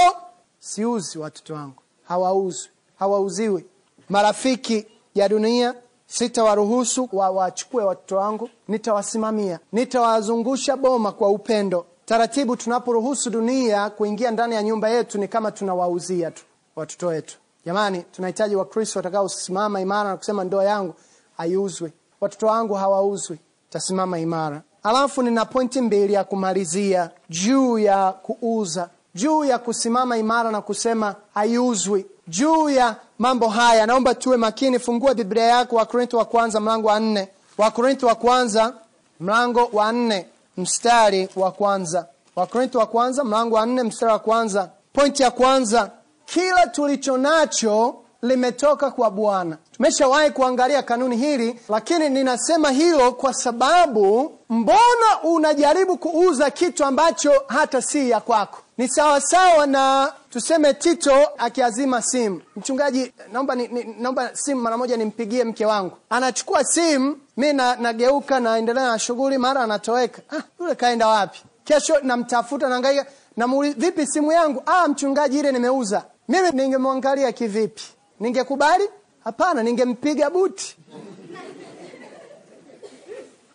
Siuzi 0.59 1.19
watoto 1.19 1.55
wangu. 1.55 1.83
Hawauzwi. 2.09 2.69
Hawauziwi 2.99 3.65
marafiki 4.09 4.87
ya 5.15 5.29
dunia 5.29 5.75
sitawaruhusu 6.07 7.09
wawachukue 7.13 7.85
watoto 7.85 8.17
wangu 8.17 8.51
nitawasimamia 8.69 9.59
nitawazungusha 9.73 10.77
boma 10.77 11.13
kwa 11.13 11.29
upendo. 11.29 11.87
Taratibu 12.05 12.57
tunaporuhusu 12.57 13.31
dunia 13.31 13.91
kuingia 13.91 14.31
ndani 14.31 14.55
ya 14.55 14.63
nyumba 14.63 14.89
yetu 14.89 15.19
ni 15.19 15.29
kama 15.29 15.51
tunawauzia 15.53 16.31
tu 16.31 16.43
watoto 16.77 17.07
wetu. 17.07 17.39
Jamani 17.67 18.03
tunahitaji 18.13 18.57
wakristo 18.57 18.99
watakaosimama 18.99 19.81
imara 19.81 20.11
na 20.11 20.17
kusema 20.17 20.45
ndoa 20.45 20.65
yangu 20.65 20.95
haiuzwi. 21.37 21.93
Watoto 22.21 22.47
wangu 22.47 22.75
hawauzwi 22.75 23.39
tasimama 23.71 24.19
imara. 24.19 24.63
Alafu 24.83 25.23
nina 25.23 25.45
pointi 25.45 25.81
mbili 25.81 26.13
ya 26.13 26.25
kumalizia. 26.25 27.11
Juu 27.29 27.79
ya 27.79 28.13
kuuza 28.13 28.91
juu 29.15 29.45
ya 29.45 29.59
kusimama 29.59 30.17
imara 30.19 30.51
na 30.51 30.61
kusema 30.61 31.15
haiuzwi 31.35 32.07
juu 32.29 32.69
ya 32.71 32.97
mambo 33.23 33.49
haya. 33.49 33.87
Naomba 33.87 34.15
tuwe 34.15 34.37
makini. 34.37 34.79
Fungua 34.79 35.15
biblia 35.15 35.45
yako 35.45 35.77
wakorintho 35.77 36.19
wa 36.19 36.25
kwanza 36.25 36.61
mlango 36.61 36.89
wa 36.89 37.01
nne. 37.01 37.29
Wakorintho 37.59 38.07
wa 38.07 38.15
kwanza 38.15 38.75
mlango 39.21 39.71
wa 39.73 39.93
nne 39.93 40.27
mstari 40.57 41.29
wa 41.37 41.51
kwanza. 41.53 42.07
Wakorintho 42.37 42.79
wa 42.79 42.87
kwanza 42.87 43.25
mlango 43.25 43.57
wa 43.57 43.67
nne 43.67 43.83
mstari 43.83 44.13
wa 44.13 44.19
kwanza. 44.19 44.71
Pointi 44.93 45.23
ya 45.23 45.31
kwanza 45.31 45.91
kila 46.25 46.67
tulicho 46.67 47.17
nacho 47.19 47.95
limetoka 48.23 48.91
kwa 48.91 49.11
bwana. 49.11 49.57
Tumeshawahi 49.73 50.31
kuangalia 50.31 50.83
kanuni 50.83 51.17
hili 51.17 51.61
lakini 51.69 52.09
ninasema 52.09 52.71
hilo 52.71 53.13
kwa 53.13 53.35
sababu 53.35 54.33
mbona 54.57 55.23
unajaribu 55.23 55.97
kuuza 55.97 56.51
kitu 56.51 56.85
ambacho 56.85 57.33
hata 57.49 57.83
si 57.83 58.11
ya 58.11 58.21
kwako? 58.21 58.59
Ni 58.79 58.89
sawasawa 58.89 59.67
na 59.67 60.13
tuseme 60.31 60.75
tito 60.75 61.15
akiazima 61.39 62.03
simu. 62.03 62.41
Mchungaji 62.57 63.13
naomba, 63.33 63.55
ni, 63.55 63.69
ni, 63.69 63.85
naomba 63.99 64.37
simu 64.37 64.61
mara 64.63 64.77
moja 64.77 64.97
nimpigie 64.97 65.45
mke 65.45 65.67
wangu. 65.67 65.97
Anachukua 66.11 66.65
simu 66.65 67.19
mi 67.37 67.53
nageuka 67.53 68.41
naendelea 68.41 68.87
na 68.87 68.99
shughuli 68.99 69.39
mara 69.39 69.61
anatoweka. 69.63 70.23
Ah, 70.39 70.43
yule 70.61 70.75
kaenda 70.75 71.09
wapi? 71.09 71.43
Kesho 71.65 71.95
namtafuta 72.03 72.69
naangaika 72.69 73.07
namuuliza 73.37 73.77
vipi 73.79 74.07
simu 74.07 74.33
yangu? 74.33 74.63
Ah, 74.67 74.89
mchungaji 74.89 75.39
ile 75.39 75.53
nimeuza. 75.53 76.05
Mimi 76.29 76.51
ningemwangalia 76.51 77.33
kivipi? 77.33 77.83
Ningekubali? 78.21 78.89
Hapana 79.25 79.63
ningempiga 79.63 80.31
buti 80.31 80.77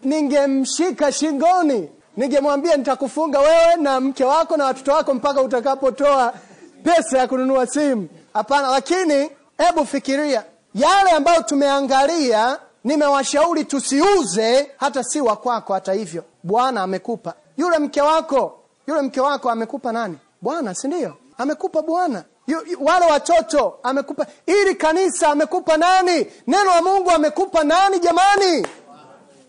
ningemshika 0.07 1.11
shingoni 1.11 1.89
ningemwambia 2.17 2.77
nitakufunga 2.77 3.39
wewe 3.39 3.75
na 3.75 3.99
mke 3.99 4.23
wako 4.23 4.57
na 4.57 4.65
watoto 4.65 4.91
wako 4.91 5.13
mpaka 5.13 5.41
utakapotoa 5.41 6.33
pesa 6.83 7.17
ya 7.17 7.27
kununua 7.27 7.67
simu. 7.67 8.07
Hapana 8.33 8.67
lakini 8.71 9.29
hebu 9.57 9.85
fikiria 9.85 10.43
yale 10.75 11.11
ambayo 11.11 11.41
tumeangalia 11.43 12.59
nimewashauri 12.83 13.63
tusiuze 13.65 14.71
hata 14.77 15.03
si 15.03 15.21
wa 15.21 15.35
kwako. 15.35 15.73
Hata 15.73 15.93
hivyo 15.93 16.23
bwana 16.43 16.81
amekupa. 16.81 17.33
Yule 17.57 17.77
mke 17.79 18.01
wako 18.01 18.59
yule 18.87 19.01
mke 19.01 19.21
wako 19.21 19.49
amekupa 19.49 19.91
nani? 19.91 20.17
Bwana 20.41 20.75
si 20.75 20.87
ndio? 20.87 21.13
Amekupa 21.37 21.81
bwana. 21.81 22.23
Wale 22.79 23.05
watoto 23.05 23.79
amekupa. 23.83 24.25
Ili 24.45 24.75
kanisa 24.75 25.27
amekupa 25.29 25.77
nani? 25.77 26.27
Neno 26.47 26.65
la 26.75 26.81
mungu 26.81 27.11
amekupa 27.11 27.63
nani 27.63 27.99
jamani 27.99 28.67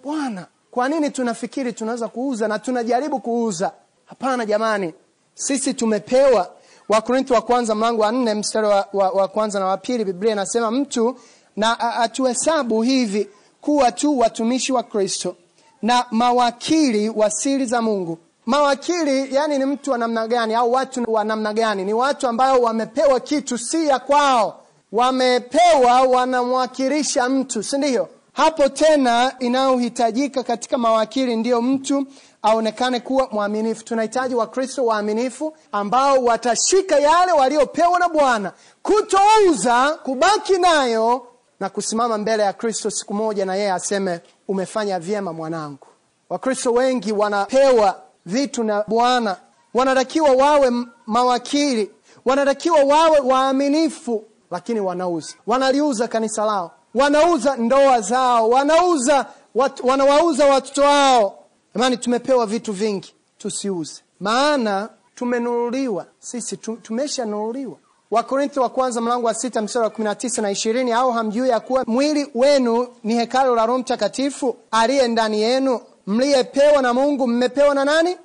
bwana 0.09 0.47
kwa 0.71 0.89
nini 0.89 1.11
tunafikiri 1.11 1.73
tunaweza 1.73 2.09
kuuza 2.09 2.49
na 2.49 2.59
tunajaribu 2.59 3.21
kuuza? 3.21 3.73
Hapana 4.07 4.47
jamani. 4.47 4.95
Sisi 5.35 5.75
tumepewa. 5.75 6.51
Wakorintho 6.89 7.35
wa 7.35 7.41
kwanza 7.43 7.75
mlango 7.75 8.03
wa 8.03 8.13
nne 8.13 8.35
mstari 8.35 8.67
wa, 8.67 8.89
wa, 8.93 9.11
wa 9.11 9.29
kwanza 9.29 9.61
na 9.61 9.67
wa 9.67 9.77
pili 9.77 10.05
biblia 10.05 10.33
inasema 10.33 10.71
mtu 10.71 11.17
na 11.57 11.81
atuhesabu 11.81 12.83
hivi 12.83 13.29
kuwa 13.61 13.93
tu 13.93 14.19
watumishi 14.19 14.73
wa 14.73 14.83
kristo 14.83 15.37
na 15.83 16.05
mawakili 16.11 17.09
wa 17.09 17.31
siri 17.31 17.67
za 17.67 17.83
mungu. 17.83 18.19
Mawakili 18.47 19.35
yani 19.35 19.59
ni 19.59 19.65
mtu 19.65 19.91
wa 19.91 19.99
namna 19.99 20.27
gani 20.29 20.55
au 20.55 20.73
watu 20.73 21.13
wa 21.13 21.25
namna 21.25 21.53
gani? 21.53 21.85
Ni 21.85 21.95
watu 21.95 22.29
ambao 22.29 22.61
wamepewa 22.61 23.21
kitu 23.21 23.59
si 23.59 23.87
ya 23.89 23.99
kwao. 23.99 24.61
Wamepewa 24.93 26.03
wanamwakilisha 26.03 27.29
mtu 27.29 27.63
si 27.63 27.79
ndio 27.79 28.09
hapo 28.39 28.69
tena 28.69 29.33
inayohitajika 29.39 30.43
katika 30.43 30.79
mawakili 30.79 31.37
ndiyo 31.37 31.63
mtu 31.63 32.07
aonekane 32.43 33.01
kuwa 33.01 33.29
mwaminifu. 33.33 33.85
Tunahitaji 33.85 34.35
wakristo 34.35 34.85
waaminifu 34.87 35.57
ambao 35.73 36.25
watashika 36.25 36.99
yale 36.99 37.33
waliopewa 37.33 37.99
na 37.99 38.09
bwana 38.09 38.53
kutouza 38.83 39.91
kubaki 40.03 40.59
nayo 40.59 41.27
na 41.61 41.69
kusimama 41.69 42.19
mbele 42.19 42.43
ya 42.43 42.53
kristo 42.53 42.91
siku 42.91 43.15
moja 43.15 43.45
na 43.47 43.55
yeye 43.55 43.73
aseme 43.73 44.21
umefanya 44.49 44.99
vyema 45.01 45.33
mwanangu. 45.33 45.87
Wakristo 46.31 46.73
wengi 46.73 47.13
wanapewa 47.13 48.01
vitu 48.27 48.65
na 48.65 48.85
bwana. 48.89 49.37
Wanatakiwa 49.75 50.31
wawe 50.31 50.73
mawakili. 51.07 51.91
Wanatakiwa 52.25 52.79
wawe 52.85 53.19
waaminifu 53.21 54.25
lakini 54.51 54.81
wanauza. 54.81 55.35
Wanaliuza 55.47 56.09
kanisa 56.09 56.45
lao 56.45 56.71
wanauza 56.99 57.57
ndoa 57.57 58.01
zao 58.01 58.49
wanauza 58.51 59.27
wat, 59.55 59.81
wanawauza 59.85 60.47
watoto 60.47 60.83
wao. 60.83 61.39
Jamani 61.75 61.97
tumepewa 61.97 62.47
vitu 62.47 62.73
vingi 62.73 63.15
tusiuze. 63.39 64.03
Maana 64.21 64.89
tumenunuliwa 65.15 66.07
sisi 66.19 66.57
tu- 66.57 66.77
tumeshanunuliwa. 66.83 67.77
Wakorintho 68.11 68.61
wa 68.63 68.69
kwanza 68.69 69.01
mlango 69.01 69.27
wa 69.27 69.35
sita 69.35 69.63
mstari 69.63 69.85
wa 69.85 69.91
kumi 69.91 70.05
na 70.05 70.15
tisa 70.15 70.43
na 70.43 70.51
ishirini 70.51 70.93
au 70.93 71.13
hamjui 71.13 71.49
ya 71.49 71.61
kuwa 71.61 71.85
mwili 71.87 72.27
wenu 72.35 72.89
ni 73.05 73.15
hekalo 73.15 73.55
la 73.55 73.67
roho 73.67 73.79
mtakatifu 73.79 74.57
aliye 74.71 75.09
ndani 75.09 75.43
yenu 75.43 75.81
mliyepewa 76.07 76.83
na 76.83 76.95
mungu 76.95 77.27
mmepewa 77.29 77.75
na 77.75 77.85
nani? 77.85 78.17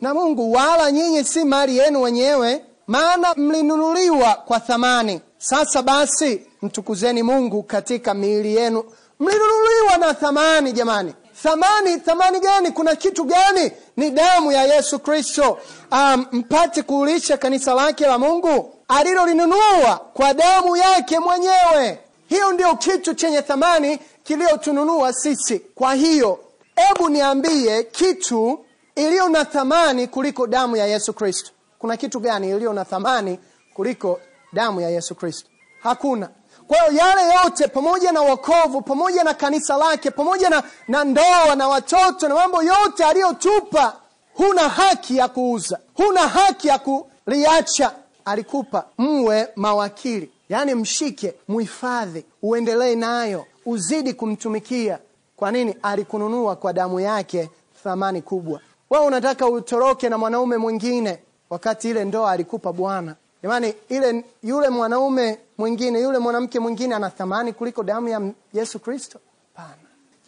Na 0.00 0.14
mungu. 0.14 0.52
Wala 0.52 0.92
nyinyi 0.92 1.24
si 1.24 1.44
mali 1.44 1.78
yenu 1.78 2.02
wenyewe 2.02 2.64
maana 2.86 3.34
mlinunuliwa 3.36 4.34
kwa 4.34 4.60
thamani 4.60 5.20
sasa 5.38 5.82
basi 5.82 6.46
mtukuzeni 6.62 7.22
mungu 7.22 7.62
katika 7.62 8.14
miili 8.14 8.56
yenu. 8.56 8.84
Mlinunuliwa 9.20 9.96
na 9.98 10.14
thamani 10.14 10.72
jamani. 10.72 11.14
Thamani 11.42 12.00
thamani 12.00 12.40
gani? 12.40 12.70
Kuna 12.70 12.96
kitu 12.96 13.24
gani? 13.24 13.72
Ni 13.96 14.10
damu 14.10 14.52
ya 14.52 14.64
yesu 14.64 14.98
kristo. 14.98 15.58
Um, 15.92 16.26
mpate 16.32 16.82
kuulisha 16.82 17.36
kanisa 17.36 17.74
lake 17.74 18.06
la 18.06 18.18
mungu 18.18 18.74
alilolinunua 18.88 19.96
kwa 20.14 20.34
damu 20.34 20.76
yake 20.76 21.18
mwenyewe. 21.18 21.98
Hiyo 22.28 22.52
ndio 22.52 22.76
kitu 22.76 23.14
chenye 23.14 23.42
thamani 23.42 23.98
kiliyotununua 24.24 25.12
sisi. 25.12 25.58
Kwa 25.58 25.94
hiyo 25.94 26.38
hebu 26.76 27.08
niambie 27.08 27.82
kitu 27.82 28.64
iliyo 28.94 29.28
na 29.28 29.44
thamani 29.44 30.06
kuliko 30.06 30.46
damu 30.46 30.76
ya 30.76 30.86
yesu 30.86 31.12
kristo. 31.12 31.50
Kuna 31.78 31.96
kitu 31.96 32.20
gani 32.20 32.50
iliyo 32.50 32.72
na 32.72 32.84
thamani 32.84 33.38
kuliko 33.74 34.20
damu 34.56 34.80
ya 34.80 34.90
yesu 34.90 35.14
kristo. 35.14 35.48
Hakuna. 35.82 36.28
Kwa 36.66 36.78
hiyo 36.78 36.92
yale 37.02 37.22
yote 37.34 37.68
pamoja 37.68 38.12
na 38.12 38.20
wokovu 38.20 38.82
pamoja 38.82 39.24
na 39.24 39.34
kanisa 39.34 39.76
lake 39.76 40.10
pamoja 40.10 40.50
na, 40.50 40.62
na 40.88 41.04
ndoa 41.04 41.54
na 41.56 41.68
watoto 41.68 42.28
na 42.28 42.34
mambo 42.34 42.62
yote 42.62 43.04
aliyotupa 43.04 43.96
huna 44.34 44.68
haki 44.68 45.16
ya 45.16 45.28
kuuza. 45.28 45.78
Huna 45.94 46.20
haki 46.28 46.68
ya 46.68 46.78
kuliacha. 46.78 47.92
Alikupa 48.24 48.84
mwe 48.98 49.48
mawakili. 49.56 50.30
Yaani 50.48 50.74
mshike 50.74 51.34
muhifadhi 51.48 52.24
uendelee 52.42 52.94
nayo 52.94 53.46
uzidi 53.66 54.12
kumtumikia. 54.14 54.98
Kwa 55.36 55.52
nini? 55.52 55.76
Alikununua 55.82 56.56
kwa 56.56 56.72
damu 56.72 57.00
yake 57.00 57.50
thamani 57.84 58.22
kubwa. 58.22 58.60
Wewe 58.90 59.06
unataka 59.06 59.46
utoroke 59.48 60.08
na 60.08 60.18
mwanaume 60.18 60.56
mwingine 60.56 61.18
wakati 61.50 61.90
ile 61.90 62.04
ndoa 62.04 62.30
alikupa 62.32 62.72
bwana 62.72 63.14
jamani 63.46 63.74
ile 63.88 64.24
yule 64.42 64.68
mwanaume 64.68 65.38
mwingine 65.58 66.00
yule 66.00 66.18
mwanamke 66.18 66.60
mwingine 66.60 66.94
ana 66.94 67.10
thamani 67.10 67.52
kuliko 67.52 67.82
damu 67.82 68.08
ya 68.08 68.20
yesu 68.52 68.78
kristo? 68.78 69.18
Hapana. 69.54 69.76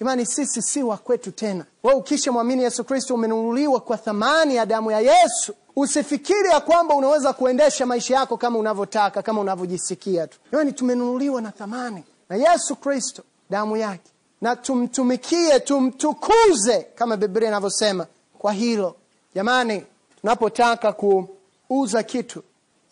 Jamani 0.01 0.27
sisi 0.27 0.63
si 0.63 0.83
wa 0.83 0.97
kwetu 0.97 1.31
tena. 1.33 1.65
Wewe 1.83 1.99
ukisha 1.99 2.33
mwamini 2.33 2.63
yesu 2.63 2.85
kristo 2.85 3.15
umenunuliwa 3.15 3.81
kwa 3.81 3.97
thamani 3.97 4.57
ya 4.57 4.67
damu 4.67 4.91
ya 4.91 5.01
yesu. 5.01 5.55
Usifikiri 5.77 6.49
ya 6.49 6.61
kwamba 6.61 6.95
unaweza 6.95 7.33
kuendesha 7.33 7.87
maisha 7.87 8.15
yako 8.15 8.37
kama 8.37 8.59
unavyotaka 8.59 9.23
kama 9.23 9.41
unavyojisikia 9.41 10.27
tu. 10.27 10.39
Jamani 10.53 10.73
tumenunuliwa 10.73 11.41
na 11.43 11.51
thamani 11.51 12.05
na 12.29 12.37
yesu 12.37 12.77
kristo 12.77 13.23
damu 13.51 13.77
yake. 13.77 14.11
Na 14.41 14.57
tumtumikie 14.57 15.61
tumtukuze 15.61 16.87
kama 16.95 17.17
biblia 17.17 17.49
inavyosema. 17.49 18.07
Kwa 18.39 18.53
hilo 18.53 18.97
jamani 19.35 19.85
tunapotaka 20.21 20.93
kuuza 20.93 22.03
kitu 22.03 22.43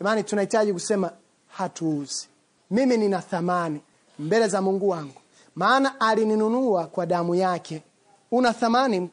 jamani 0.01 0.23
tunahitaji 0.25 0.73
kusema 0.73 1.11
hatuuzi. 1.49 2.29
Mimi 2.71 2.97
nina 2.97 3.23
thamani 3.23 3.81
mbele 4.19 4.49
za 4.49 4.63
mungu 4.63 4.89
wangu. 4.89 5.21
Maana 5.55 6.01
alininunua 6.01 6.85
kwa 6.87 7.07
damu 7.07 7.35
yake. 7.35 7.83
Una 8.31 8.53
thamani 8.53 9.11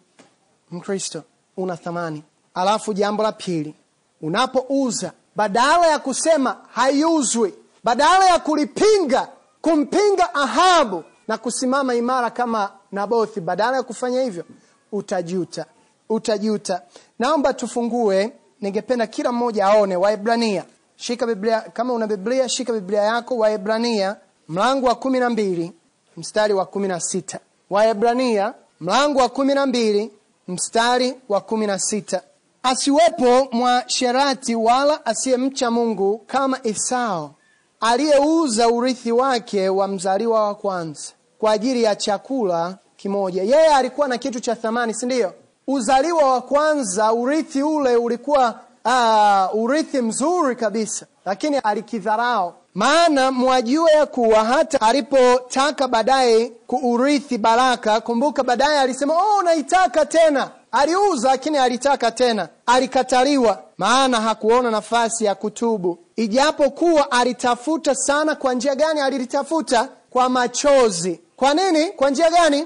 mkristo 0.72 1.24
una 1.58 1.78
thamani. 1.78 2.24
Alafu 2.54 2.94
jambo 2.94 3.24
la 3.24 3.32
pili 3.32 3.76
unapouza 4.22 5.12
badala 5.36 5.88
ya 5.88 6.00
kusema 6.00 6.58
haiuzwi 6.72 7.54
badala 7.84 8.26
ya 8.26 8.40
kulipinga 8.40 9.28
kumpinga 9.62 10.34
ahabu 10.36 11.04
na 11.28 11.38
kusimama 11.38 11.96
imara 11.96 12.30
kama 12.30 12.72
nabothi 12.92 13.42
badala 13.42 13.78
ya 13.78 13.84
kufanya 13.84 14.22
hivyo 14.22 14.46
utajuta 14.92 15.66
utajuta. 16.10 16.82
Naomba 17.20 17.54
tufungue 17.54 18.34
ningependa 18.64 19.08
kila 19.08 19.32
mmoja 19.32 19.66
aone 19.66 19.96
waebrania. 19.96 20.64
Shika 20.96 21.28
biblia 21.28 21.62
kama 21.62 21.94
una 21.94 22.08
biblia 22.08 22.50
shika 22.50 22.74
biblia 22.74 23.02
yako 23.02 23.38
waebrania 23.38 24.16
mlango 24.48 24.88
wa 24.88 24.96
kumi 24.96 25.20
na 25.20 25.30
mbili 25.30 25.74
mstari 26.18 26.54
wa 26.54 26.66
kumi 26.66 26.88
na 26.88 27.00
sita. 27.00 27.40
Waebrania 27.70 28.54
mlango 28.80 29.20
wa 29.20 29.30
kumi 29.30 29.54
na 29.54 29.66
mbili 29.66 30.12
mstari 30.48 31.14
wa 31.30 31.42
kumi 31.42 31.68
na 31.68 31.80
sita. 31.80 32.22
Asiwepo 32.64 33.48
mwasherati 33.52 34.56
wala 34.56 35.06
asiyemcha 35.06 35.72
mungu 35.72 36.18
kama 36.28 36.60
esau 36.64 37.32
aliyeuza 37.80 38.68
urithi 38.70 39.12
wake 39.12 39.70
wa 39.70 39.88
mzaliwa 39.88 40.44
wa 40.48 40.56
kwanza 40.56 41.12
kwa 41.40 41.52
ajili 41.52 41.84
ya 41.84 41.96
chakula 41.96 42.78
kimoja. 42.98 43.44
Yeye 43.44 43.68
alikuwa 43.76 44.08
na 44.08 44.18
kitu 44.18 44.40
cha 44.40 44.56
thamani 44.56 44.94
si 44.94 45.06
ndio 45.06 45.34
uzaliwa 45.68 46.32
wa 46.34 46.42
kwanza 46.42 47.14
urithi 47.14 47.64
ule 47.64 47.96
ulikuwa 47.96 48.60
uh, 48.86 49.64
urithi 49.64 50.02
mzuri 50.02 50.56
kabisa 50.56 51.06
lakini 51.26 51.58
alikidharau. 51.58 52.54
Maana 52.76 53.32
mwajua 53.32 53.92
ya 53.92 54.06
kuwa 54.06 54.44
hata 54.46 54.82
alipotaka 54.82 55.88
baadaye 55.88 56.50
kuurithi 56.68 57.38
baraka 57.38 58.02
kumbuka 58.02 58.44
baadaye 58.44 58.80
alisema 58.80 59.14
oh 59.14 59.44
naitaka 59.44 60.06
tena. 60.06 60.52
Aliuza 60.72 61.30
lakini 61.30 61.58
alitaka 61.58 62.12
tena. 62.12 62.50
Alikataliwa. 62.66 63.64
Maana 63.78 64.22
hakuona 64.22 64.72
nafasi 64.72 65.26
ya 65.26 65.36
kutubu. 65.36 66.00
Ijapokuwa 66.16 67.12
alitafuta 67.12 67.96
sana 67.96 68.36
kwa 68.36 68.54
njia 68.54 68.76
gani 68.76 69.02
alilitafuta? 69.02 69.90
Kwa 70.10 70.30
machozi. 70.30 71.20
Kwa 71.36 71.54
nini? 71.54 71.86
Kwa 71.92 72.10
njia 72.10 72.30
gani? 72.30 72.66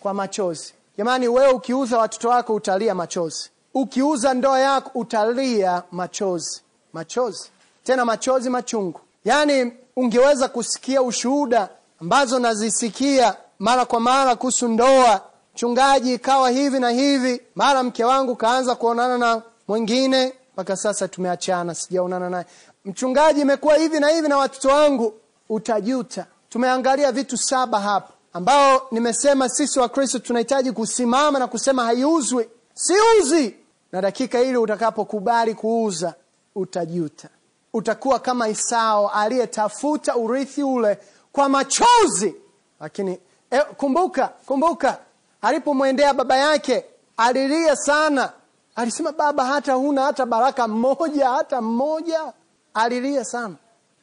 Kwa 0.00 0.14
machozi 0.14 0.74
jamani 0.98 1.28
wewe 1.28 1.52
ukiuza 1.52 1.98
watoto 1.98 2.28
wako 2.28 2.54
utalia 2.54 2.94
machozi. 2.94 3.50
Ukiuza 3.74 4.34
ndoa 4.34 4.60
yako 4.60 4.90
utalia 4.94 5.82
machozi. 5.92 6.62
Machozi. 6.92 7.50
Tena 7.84 8.04
machozi 8.04 8.50
machungu. 8.50 9.00
Yaani 9.24 9.72
ungeweza 9.96 10.48
kusikia 10.48 11.02
ushuhuda 11.02 11.68
ambazo 12.00 12.38
nazisikia 12.38 13.34
mara 13.58 13.84
kwa 13.84 14.00
mara 14.00 14.36
kuhusu 14.36 14.68
ndoa. 14.68 15.20
Mchungaji 15.54 16.14
ikawa 16.14 16.50
hivi 16.50 16.80
na 16.80 16.90
hivi. 16.90 17.42
Mara 17.54 17.82
mke 17.82 18.04
wangu 18.04 18.36
kaanza 18.36 18.74
kuonana 18.74 19.18
na 19.18 19.42
mwingine 19.68 20.32
mpaka 20.52 20.76
sasa 20.76 21.08
tumeachana 21.08 21.74
sijaonana 21.74 22.30
naye. 22.30 22.44
Mchungaji 22.84 23.40
imekuwa 23.40 23.76
hivi 23.76 24.00
na 24.00 24.08
hivi 24.08 24.28
na 24.28 24.36
watoto 24.36 24.68
wangu 24.68 25.14
utajuta. 25.48 26.26
Tumeangalia 26.48 27.12
vitu 27.12 27.36
saba 27.36 27.80
hapa 27.80 28.12
ambao 28.36 28.86
nimesema 28.90 29.48
sisi 29.48 29.80
wa 29.80 29.88
kristo 29.88 30.18
tunahitaji 30.18 30.72
kusimama 30.72 31.38
na 31.38 31.46
kusema 31.46 31.84
haiuzwi. 31.84 32.48
Siuzi 32.74 33.56
na 33.92 34.00
dakika 34.00 34.40
ile 34.40 34.56
utakapokubali 34.58 35.54
kuuza 35.54 36.14
utajuta. 36.54 37.28
Utakuwa 37.72 38.18
kama 38.18 38.48
isao 38.48 39.08
aliyetafuta 39.08 40.16
urithi 40.16 40.62
ule 40.62 40.98
kwa 41.32 41.48
machozi. 41.48 42.34
Lakini 42.80 43.18
e, 43.50 43.60
kumbuka 43.60 44.28
kumbuka 44.46 44.98
alipomwendea 45.42 46.14
baba 46.14 46.36
yake 46.36 46.84
alilia 47.16 47.76
sana. 47.76 48.32
Alisema 48.74 49.12
baba 49.12 49.44
hata 49.44 49.72
huna 49.74 50.02
hata 50.02 50.26
baraka 50.26 50.68
mmoja 50.68 51.28
hata 51.30 51.60
mmoja 51.62 52.32
alilia 52.74 53.24
sana. 53.24 53.54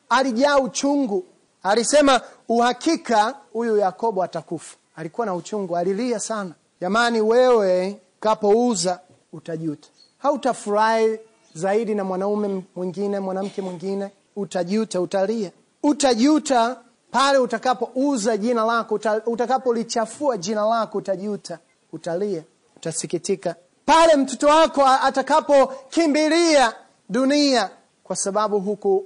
Alijaa 0.10 0.58
uchungu. 0.60 1.26
Alisema 1.64 2.22
uhakika 2.50 3.36
huyu 3.54 3.78
yakobo 3.78 4.24
atakufa. 4.24 4.76
Alikuwa 4.96 5.26
na 5.26 5.36
uchungu 5.36 5.78
alilia 5.78 6.20
sana. 6.20 6.52
Jamani 6.82 7.22
wewe 7.22 8.02
kapouza 8.20 9.00
utajuta. 9.34 9.88
Hautafurahi 10.18 11.20
zaidi 11.54 11.96
na 11.96 12.04
mwanaume 12.04 12.64
mwingine 12.76 13.20
mwanamke 13.20 13.62
mwingine 13.62 14.12
utajuta 14.36 15.02
utalia. 15.02 15.52
Utajuta 15.84 16.78
pale 17.12 17.38
utakapouza 17.38 18.38
jina 18.38 18.66
lako 18.66 19.00
utakapolichafua 19.26 20.38
jina 20.38 20.66
lako 20.66 20.98
utajuta 20.98 21.60
utalia 21.94 22.44
utasikitika. 22.78 23.56
Pale 23.86 24.16
mtoto 24.16 24.48
wako 24.48 24.86
atakapokimbilia 24.86 26.74
dunia 27.10 27.70
kwa 28.04 28.16
sababu 28.16 28.60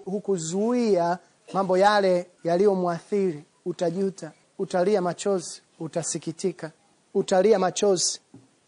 hukuzuia 0.06 1.06
huku 1.10 1.19
mambo 1.54 1.78
yale 1.78 2.28
yaliyomwathiri 2.44 3.44
utajuta 3.66 4.32
utalia 4.60 5.02
machozi 5.02 5.62
utasikitika. 5.80 6.72
Utalia 7.14 7.60
machozi 7.60 8.20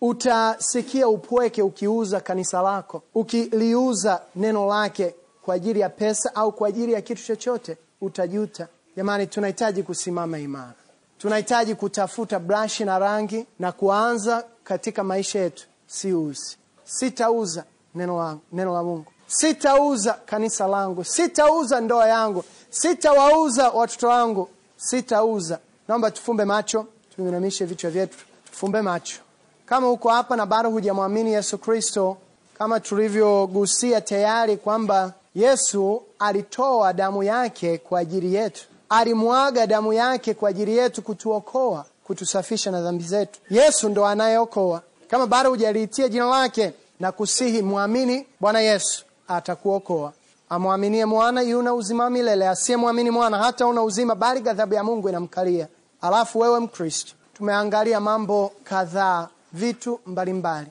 utasikia 0.02 1.08
upweke 1.08 1.62
ukiuza 1.62 2.20
kanisa 2.20 2.62
lako 2.62 3.04
ukiliuza 3.16 4.22
neno 4.36 4.68
lake 4.68 5.16
kwa 5.42 5.56
ajili 5.56 5.80
ya 5.80 5.90
pesa 5.90 6.36
au 6.36 6.52
kwa 6.52 6.68
ajili 6.68 6.94
ya 6.94 7.02
kitu 7.02 7.24
chochote 7.26 7.78
utajuta. 8.02 8.68
Jamani 8.98 9.28
tunahitaji 9.28 9.84
kusimama 9.84 10.40
imara. 10.40 10.74
Tunahitaji 11.18 11.76
kutafuta 11.76 12.40
brashi 12.40 12.86
na 12.86 13.00
rangi 13.00 13.46
na 13.60 13.72
kuanza 13.72 14.44
katika 14.64 15.04
maisha 15.04 15.40
yetu. 15.40 15.68
Siuzi. 15.88 16.58
Sitauza 16.84 17.64
neno, 17.96 18.18
langu, 18.18 18.42
neno 18.52 18.74
la 18.74 18.84
mungu. 18.84 19.12
Sitauza 19.28 20.14
kanisa 20.14 20.68
langu. 20.68 21.04
Sitauza 21.04 21.82
ndoa 21.82 22.08
yangu 22.08 22.44
sitawauza 22.70 23.70
watoto 23.70 24.08
wangu. 24.08 24.50
Sitauza 24.78 25.60
naomba 25.88 26.12
tufumbe 26.12 26.46
macho 26.46 26.86
tuinamishe 27.16 27.66
vichwa 27.66 27.90
vyetu. 27.90 28.18
Tufumbe 28.52 28.82
macho. 28.82 29.18
Kama 29.66 29.90
uko 29.90 30.10
hapa 30.10 30.36
na 30.36 30.46
bado 30.46 30.70
hujamwamini 30.70 31.34
yesu 31.34 31.58
kristo 31.58 32.18
kama 32.58 32.80
tulivyogusia 32.80 34.02
tayari 34.02 34.58
kwamba 34.58 35.14
yesu 35.36 36.04
alitoa 36.20 36.94
damu 36.94 37.24
yake 37.24 37.78
kwa 37.78 38.00
ajili 38.00 38.34
yetu. 38.36 38.66
Alimwaga 38.90 39.68
damu 39.68 39.94
yake 39.94 40.34
kwa 40.34 40.50
ajili 40.50 40.78
yetu 40.78 41.02
kutuokoa 41.02 41.86
kutusafisha 42.04 42.72
na 42.72 42.82
dhambi 42.82 43.04
zetu. 43.04 43.40
Yesu 43.50 43.90
ndo 43.90 44.06
anayeokoa. 44.06 44.82
Kama 45.08 45.28
bado 45.28 45.50
hujaliitia 45.50 46.08
jina 46.10 46.26
lake 46.26 46.74
na 47.00 47.12
kusihi 47.12 47.62
mwamini 47.62 48.26
bwana 48.40 48.62
yesu 48.62 49.06
atakuokoa 49.28 50.14
amwaminie 50.50 51.06
mwana 51.06 51.42
yuna 51.42 51.74
uzima 51.74 52.10
milele. 52.10 52.48
Asiyemwamini 52.50 53.12
mwana 53.12 53.38
hata 53.38 53.68
una 53.68 53.84
uzima 53.84 54.16
bali 54.16 54.42
ghadhabu 54.42 54.74
ya 54.74 54.84
mungu 54.84 55.10
inamkalia. 55.10 55.68
Alafu 56.02 56.40
wewe 56.40 56.60
mkristo 56.60 57.14
tumeangalia 57.34 58.00
mambo 58.00 58.52
kadhaa 58.64 59.28
vitu 59.54 60.00
mbalimbali. 60.06 60.68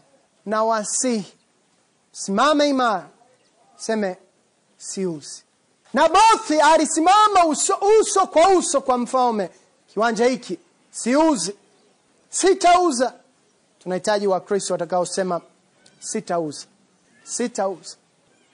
Na 0.46 0.64
wasihi 0.64 1.32
simame 2.12 2.68
imara. 2.68 3.08
Seme 3.76 4.16
siusi. 4.78 5.42
nabothi 5.94 6.60
alisimama 6.60 7.46
uso, 7.46 7.78
uso 8.00 8.26
kwa 8.26 8.48
uso 8.48 8.80
kwa 8.80 8.98
mfalme. 8.98 9.50
Kiwanja 9.92 10.26
hiki 10.26 10.58
siuzi. 10.90 11.54
Sitauza. 12.30 13.12
Tunahitaji 13.78 14.26
wakristo 14.26 14.74
watakaosema 14.74 15.40
sitauza 16.00 16.66
sitauza 17.24 17.96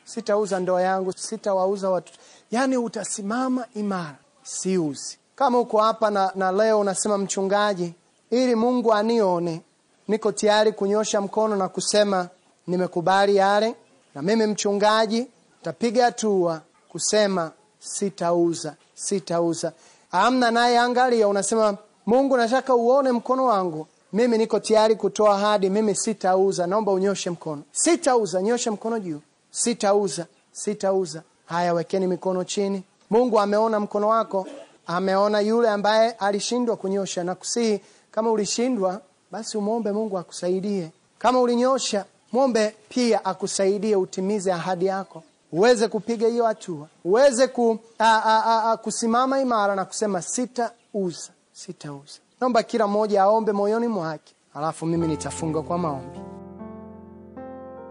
sitauza 0.04 0.60
ndoa 0.60 0.82
yangu 0.82 1.12
sitawauza 1.12 1.90
watu. 1.90 2.12
Yaani 2.50 2.76
utasimama 2.76 3.64
imara. 3.74 4.16
Siuzi. 4.42 5.18
Kama 5.36 5.58
uko 5.60 5.78
hapa 5.78 6.10
na, 6.10 6.32
na 6.34 6.52
leo 6.52 6.80
unasema 6.80 7.18
mchungaji 7.18 7.94
ili 8.30 8.54
mungu 8.54 8.92
anione 8.94 9.62
niko 10.08 10.32
tayari 10.32 10.72
kunyosha 10.72 11.20
mkono 11.20 11.56
na 11.56 11.68
kusema 11.68 12.28
nimekubali 12.66 13.36
yale 13.36 13.74
na 14.14 14.22
mimi 14.22 14.46
mchungaji 14.46 15.26
tapiga 15.62 16.04
hatua 16.04 16.60
kusema 16.88 17.50
sitauza 17.78 18.74
sitauza. 18.94 19.72
Amna 20.10 20.50
naye 20.50 20.78
angalia 20.78 21.28
unasema 21.28 21.76
mungu 22.06 22.36
nataka 22.36 22.74
uone 22.74 23.12
mkono 23.12 23.44
wangu. 23.44 23.86
Mimi 24.12 24.38
niko 24.38 24.60
tayari 24.60 24.96
kutoa 24.96 25.34
ahadi, 25.34 25.70
mimi 25.70 25.94
sitauza. 25.94 26.66
Naomba 26.66 26.92
unyoshe 26.92 27.30
mkono. 27.30 27.62
Sitauza 27.72 28.42
nyoshe 28.42 28.70
mkono 28.70 28.98
juu 28.98 29.20
sitauza 29.54 30.26
sitauza. 30.52 31.22
Haya 31.46 31.74
wekeni 31.74 32.06
mikono 32.06 32.44
chini. 32.44 32.82
Mungu 33.10 33.40
ameona 33.40 33.80
mkono 33.80 34.08
wako. 34.08 34.46
Ameona 34.86 35.40
yule 35.40 35.68
ambaye 35.70 36.10
alishindwa 36.10 36.76
kunyosha 36.76 37.24
na 37.24 37.34
kusihi. 37.34 37.80
Kama 38.10 38.30
ulishindwa 38.30 39.00
basi 39.30 39.58
umwombe 39.58 39.92
mungu 39.92 40.18
akusaidie. 40.18 40.90
Kama 41.18 41.40
ulinyosha 41.40 42.04
mwombe 42.32 42.74
pia 42.88 43.24
akusaidie 43.24 43.96
utimize 43.96 44.52
ahadi 44.52 44.86
yako. 44.86 45.22
Uweze 45.52 45.88
kupiga 45.88 46.28
hiyo 46.28 46.44
hatua. 46.44 46.86
Uweze 47.04 47.46
ku, 47.46 47.78
a, 47.98 48.22
a, 48.24 48.42
a, 48.44 48.72
a, 48.72 48.76
kusimama 48.76 49.40
imara 49.40 49.74
na 49.74 49.84
kusema 49.84 50.22
sitauza 50.22 51.30
sitauza. 51.52 52.18
Naomba 52.40 52.62
kila 52.62 52.86
mmoja 52.86 53.22
aombe 53.22 53.52
moyoni 53.52 53.88
mwake. 53.88 54.34
Alafu 54.54 54.86
mimi 54.86 55.06
nitafunga 55.06 55.62
kwa 55.62 55.78
maombi 55.78 56.18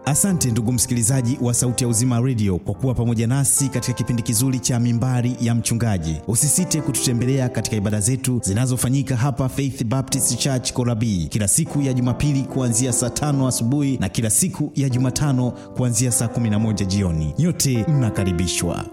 Asante 0.06 0.50
ndugu 0.50 0.72
msikilizaji 0.72 1.38
wa 1.42 1.54
Sauti 1.54 1.84
ya 1.84 1.90
Uzima 1.90 2.20
Radio 2.20 2.58
kwa 2.58 2.74
kuwa 2.74 2.94
pamoja 2.94 3.26
nasi 3.26 3.68
katika 3.68 3.92
kipindi 3.92 4.22
kizuri 4.22 4.58
cha 4.58 4.80
Mimbari 4.80 5.36
ya 5.40 5.54
Mchungaji. 5.54 6.16
Usisite 6.28 6.80
kututembelea 6.80 7.48
katika 7.48 7.76
ibada 7.76 8.00
zetu 8.00 8.40
zinazofanyika 8.44 9.16
hapa 9.16 9.48
Faith 9.48 9.84
Baptist 9.84 10.38
Church 10.38 10.72
Korabii 10.72 11.26
kila 11.26 11.48
siku 11.48 11.82
ya 11.82 11.92
Jumapili 11.92 12.42
kuanzia 12.42 12.92
saa 12.92 13.10
tano 13.10 13.48
asubuhi 13.48 13.96
na 13.98 14.08
kila 14.08 14.30
siku 14.30 14.72
ya 14.74 14.88
Jumatano 14.88 15.50
kuanzia 15.50 16.12
saa 16.12 16.26
11 16.26 16.86
jioni. 16.86 17.34
Nyote 17.38 17.84
mnakaribishwa. 17.88 18.84